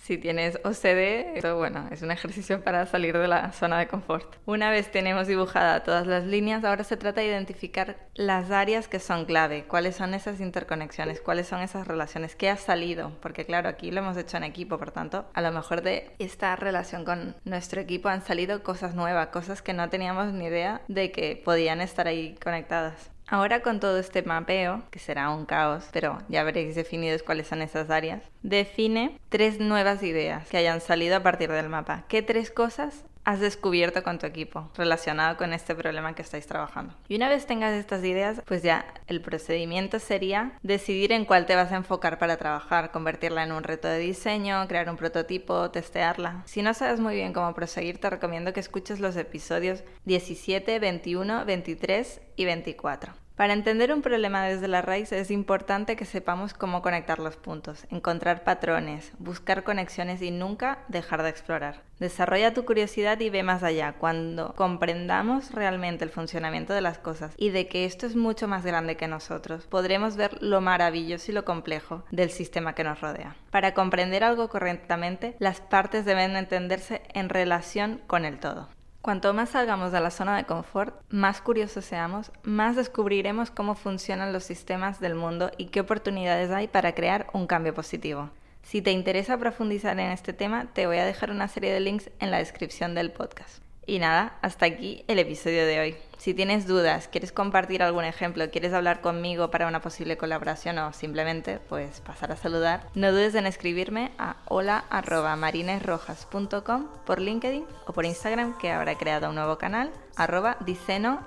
Si 0.03 0.19
tienes 0.19 0.59
OCD, 0.65 1.37
esto 1.37 1.57
bueno, 1.57 1.87
es 1.93 2.03
un 2.03 2.11
ejercicio 2.11 2.65
para 2.65 2.87
salir 2.87 3.17
de 3.17 3.29
la 3.29 3.53
zona 3.53 3.79
de 3.79 3.87
confort. 3.87 4.35
Una 4.47 4.69
vez 4.69 4.91
tenemos 4.91 5.29
dibujada 5.29 5.85
todas 5.85 6.09
las 6.09 6.25
líneas, 6.25 6.65
ahora 6.65 6.83
se 6.83 6.97
trata 6.97 7.21
de 7.21 7.29
identificar 7.29 8.09
las 8.15 8.51
áreas 8.51 8.89
que 8.89 8.99
son 8.99 9.27
clave, 9.27 9.63
cuáles 9.69 9.95
son 9.95 10.15
esas 10.15 10.41
interconexiones, 10.41 11.21
cuáles 11.21 11.47
son 11.47 11.61
esas 11.61 11.87
relaciones, 11.87 12.35
qué 12.35 12.51
ha 12.51 12.57
salido, 12.57 13.13
porque 13.21 13.45
claro, 13.45 13.69
aquí 13.69 13.93
lo 13.93 14.01
hemos 14.01 14.17
hecho 14.17 14.39
en 14.39 14.43
equipo, 14.43 14.77
por 14.77 14.91
tanto, 14.91 15.25
a 15.35 15.41
lo 15.41 15.53
mejor 15.53 15.83
de 15.83 16.11
esta 16.19 16.57
relación 16.57 17.05
con 17.05 17.37
nuestro 17.45 17.81
equipo 17.81 18.09
han 18.09 18.23
salido 18.23 18.65
cosas 18.65 18.97
nuevas, 18.97 19.29
cosas 19.29 19.63
que 19.63 19.73
no 19.73 19.89
teníamos 19.89 20.33
ni 20.33 20.47
idea 20.47 20.81
de 20.89 21.13
que 21.13 21.41
podían 21.45 21.81
estar 21.81 22.09
ahí 22.09 22.35
conectadas. 22.43 23.13
Ahora 23.33 23.63
con 23.63 23.81
todo 23.81 23.99
este 23.99 24.23
mapeo, 24.23 24.83
que 24.91 24.99
será 24.99 25.31
un 25.31 25.47
caos, 25.47 25.89
pero 25.91 26.19
ya 26.29 26.45
veréis 26.45 26.75
definidos 26.75 27.23
cuáles 27.23 27.47
son 27.47 27.63
esas 27.63 27.89
áreas, 27.89 28.23
define 28.43 29.19
tres 29.31 29.59
nuevas 29.59 30.03
ideas 30.03 30.47
que 30.51 30.59
hayan 30.59 30.83
salido 30.83 31.17
a 31.17 31.23
partir 31.23 31.51
del 31.51 31.71
mapa. 31.71 32.05
¿Qué 32.09 32.21
tres 32.21 32.51
cosas 32.51 33.07
has 33.25 33.41
descubierto 33.41 34.03
con 34.03 34.19
tu 34.19 34.27
equipo 34.27 34.69
relacionado 34.75 35.37
con 35.37 35.53
este 35.53 35.75
problema 35.75 36.15
que 36.15 36.23
estáis 36.23 36.47
trabajando. 36.47 36.95
Y 37.09 37.17
una 37.17 37.29
vez 37.29 37.47
tengas 37.47 37.73
estas 37.73 38.05
ideas, 38.05 38.43
pues 38.45 38.63
ya 38.63 38.85
el 39.07 39.21
procedimiento 39.21 39.99
sería 39.99 40.59
decidir 40.63 41.13
en 41.13 41.25
cuál 41.25 41.47
te 41.47 41.55
vas 41.55 41.73
a 41.73 41.77
enfocar 41.77 42.19
para 42.19 42.37
trabajar, 42.37 42.91
convertirla 42.91 43.45
en 43.45 43.53
un 43.53 43.63
reto 43.63 43.89
de 43.89 43.99
diseño, 43.99 44.67
crear 44.69 44.91
un 44.91 44.97
prototipo, 44.97 45.71
testearla. 45.71 46.43
Si 46.47 46.63
no 46.63 46.75
sabes 46.75 47.01
muy 47.01 47.15
bien 47.15 47.33
cómo 47.33 47.55
proseguir, 47.55 47.99
te 47.99 48.11
recomiendo 48.11 48.53
que 48.53 48.61
escuches 48.61 49.01
los 49.01 49.17
episodios 49.17 49.85
17, 50.05 50.79
21, 50.81 51.45
23 51.45 52.21
y 52.37 52.45
24. 52.45 53.22
Para 53.37 53.55
entender 53.55 53.93
un 53.93 54.03
problema 54.03 54.45
desde 54.45 54.69
la 54.69 54.83
raíz 54.83 55.11
es 55.11 55.31
importante 55.31 55.97
que 55.97 56.05
sepamos 56.05 56.53
cómo 56.53 56.83
conectar 56.83 57.19
los 57.19 57.37
puntos, 57.37 57.87
encontrar 57.91 58.45
patrones, 58.45 59.13
buscar 59.19 59.65
conexiones 59.65 60.21
y 60.21 60.31
nunca 60.31 60.81
dejar 60.89 61.23
de 61.23 61.31
explorar. 61.31 61.83
Desarrolla 61.99 62.53
tu 62.53 62.65
curiosidad 62.65 63.19
y 63.21 63.31
ve 63.31 63.43
más 63.43 63.63
allá. 63.63 63.95
Cuando 63.95 64.55
comprendamos 64.55 65.53
realmente 65.53 66.05
el 66.05 66.11
funcionamiento 66.11 66.75
de 66.75 66.83
las 66.83 66.99
cosas 66.99 67.35
y 67.39 67.51
de 67.51 67.69
que 67.69 67.87
esto 67.87 68.07
es 68.07 68.17
mucho 68.17 68.49
más 68.49 68.67
grande 68.67 68.97
que 68.97 69.09
nosotros, 69.09 69.67
podremos 69.67 70.17
ver 70.17 70.43
lo 70.43 70.61
maravilloso 70.61 71.31
y 71.31 71.35
lo 71.35 71.45
complejo 71.45 72.05
del 72.11 72.31
sistema 72.31 72.75
que 72.75 72.85
nos 72.85 73.01
rodea. 73.01 73.37
Para 73.51 73.73
comprender 73.73 74.25
algo 74.25 74.49
correctamente, 74.49 75.37
las 75.39 75.61
partes 75.61 76.05
deben 76.05 76.37
entenderse 76.37 77.03
en 77.15 77.29
relación 77.29 78.03
con 78.07 78.25
el 78.25 78.39
todo. 78.39 78.69
Cuanto 79.03 79.35
más 79.35 79.51
salgamos 79.51 79.91
de 79.91 79.99
la 79.99 80.13
zona 80.13 80.37
de 80.37 80.45
confort, 80.45 80.95
más 81.11 81.41
curiosos 81.41 81.85
seamos, 81.85 82.31
más 82.45 82.77
descubriremos 82.77 83.51
cómo 83.51 83.75
funcionan 83.75 84.33
los 84.33 84.45
sistemas 84.45 85.01
del 85.01 85.17
mundo 85.17 85.51
y 85.59 85.67
qué 85.67 85.81
oportunidades 85.81 86.53
hay 86.53 86.69
para 86.69 86.95
crear 86.95 87.27
un 87.33 87.49
cambio 87.49 87.75
positivo. 87.75 88.31
Si 88.63 88.81
te 88.81 88.93
interesa 88.93 89.39
profundizar 89.39 89.99
en 89.99 90.13
este 90.13 90.33
tema, 90.33 90.69
te 90.73 90.87
voy 90.87 90.99
a 90.99 91.05
dejar 91.05 91.33
una 91.33 91.49
serie 91.49 91.73
de 91.73 91.81
links 91.81 92.11
en 92.21 92.31
la 92.31 92.39
descripción 92.39 92.95
del 92.95 93.11
podcast. 93.11 93.61
Y 93.87 93.99
nada, 93.99 94.39
hasta 94.41 94.67
aquí 94.67 95.05
el 95.09 95.19
episodio 95.19 95.67
de 95.67 95.81
hoy. 95.81 95.97
Si 96.23 96.33
tienes 96.35 96.67
dudas, 96.69 97.09
quieres 97.09 97.33
compartir 97.33 97.83
algún 97.83 98.05
ejemplo, 98.05 98.49
quieres 98.49 98.73
hablar 98.73 99.01
conmigo 99.01 99.51
para 99.51 99.67
una 99.67 99.81
posible 99.81 100.17
colaboración 100.17 100.79
o 100.79 100.93
simplemente 100.93 101.59
pues 101.69 102.01
pasar 102.01 102.31
a 102.31 102.37
saludar, 102.37 102.87
no 102.95 103.11
dudes 103.11 103.35
en 103.35 103.45
escribirme 103.45 104.13
a 104.19 104.37
hola@marinesrojas.com 104.45 106.87
por 107.05 107.21
LinkedIn 107.21 107.65
o 107.89 107.93
por 107.93 108.05
Instagram 108.05 108.57
que 108.59 108.71
he 108.71 108.97
creado 108.97 109.31
un 109.31 109.35
nuevo 109.35 109.59
canal 109.59 109.91
arroba 110.15 110.59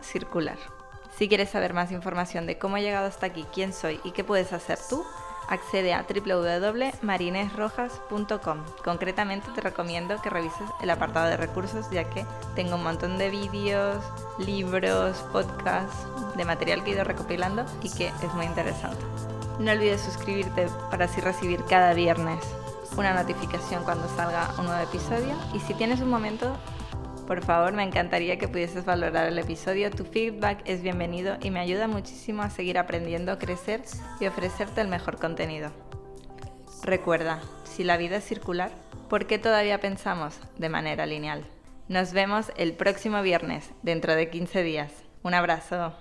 circular. 0.01 0.57
Si 1.17 1.27
quieres 1.27 1.49
saber 1.49 1.73
más 1.73 1.91
información 1.91 2.47
de 2.47 2.57
cómo 2.57 2.77
he 2.77 2.81
llegado 2.81 3.07
hasta 3.07 3.25
aquí, 3.25 3.45
quién 3.53 3.73
soy 3.73 3.99
y 4.05 4.11
qué 4.11 4.23
puedes 4.23 4.53
hacer 4.53 4.79
tú, 4.89 5.05
accede 5.49 5.93
a 5.93 6.03
www.marinesrojas.com. 6.03 8.57
Concretamente 8.83 9.47
te 9.53 9.61
recomiendo 9.61 10.21
que 10.21 10.29
revises 10.29 10.67
el 10.81 10.89
apartado 10.89 11.27
de 11.27 11.37
recursos 11.37 11.89
ya 11.91 12.09
que 12.09 12.25
tengo 12.55 12.75
un 12.75 12.83
montón 12.83 13.17
de 13.17 13.29
vídeos, 13.29 14.03
libros, 14.39 15.17
podcasts, 15.31 16.05
de 16.35 16.43
material 16.45 16.83
que 16.83 16.91
he 16.91 16.95
ido 16.95 17.03
recopilando 17.03 17.65
y 17.81 17.89
que 17.89 18.07
es 18.07 18.33
muy 18.33 18.45
interesante. 18.45 19.03
No 19.59 19.71
olvides 19.71 20.01
suscribirte 20.01 20.67
para 20.91 21.05
así 21.05 21.21
recibir 21.21 21.63
cada 21.65 21.93
viernes 21.93 22.43
una 22.97 23.13
notificación 23.13 23.83
cuando 23.83 24.07
salga 24.15 24.53
un 24.57 24.65
nuevo 24.65 24.81
episodio 24.81 25.35
y 25.53 25.59
si 25.59 25.73
tienes 25.73 26.01
un 26.01 26.09
momento 26.09 26.55
Por 27.27 27.43
favor, 27.43 27.73
me 27.73 27.81
encantaría 27.81 28.37
que 28.37 28.47
pudieses 28.47 28.85
valorar 28.85 29.27
el 29.27 29.39
episodio. 29.39 29.89
Tu 29.89 30.05
feedback 30.05 30.61
es 30.65 30.83
bienvenido 30.83 31.37
y 31.41 31.49
me 31.49 31.59
ayuda 31.59 31.87
muchísimo 31.87 32.43
a 32.43 32.51
seguir 32.51 32.77
aprendiendo, 32.77 33.39
crecer 33.39 33.81
y 34.19 34.27
ofrecerte 34.27 34.81
el 34.81 34.89
mejor 34.89 35.17
contenido. 35.17 35.71
Recuerda, 36.83 37.41
si 37.63 37.83
la 37.83 37.97
vida 37.97 38.17
es 38.17 38.25
circular, 38.25 38.69
¿por 39.09 39.25
qué 39.25 39.39
todavía 39.39 39.79
pensamos 39.79 40.39
de 40.57 40.69
manera 40.69 41.07
lineal? 41.07 41.45
Nos 41.87 42.13
vemos 42.13 42.51
el 42.57 42.73
próximo 42.73 43.21
viernes, 43.23 43.71
dentro 43.81 44.15
de 44.15 44.29
15 44.29 44.61
días. 44.61 44.91
Un 45.23 45.33
abrazo. 45.33 45.93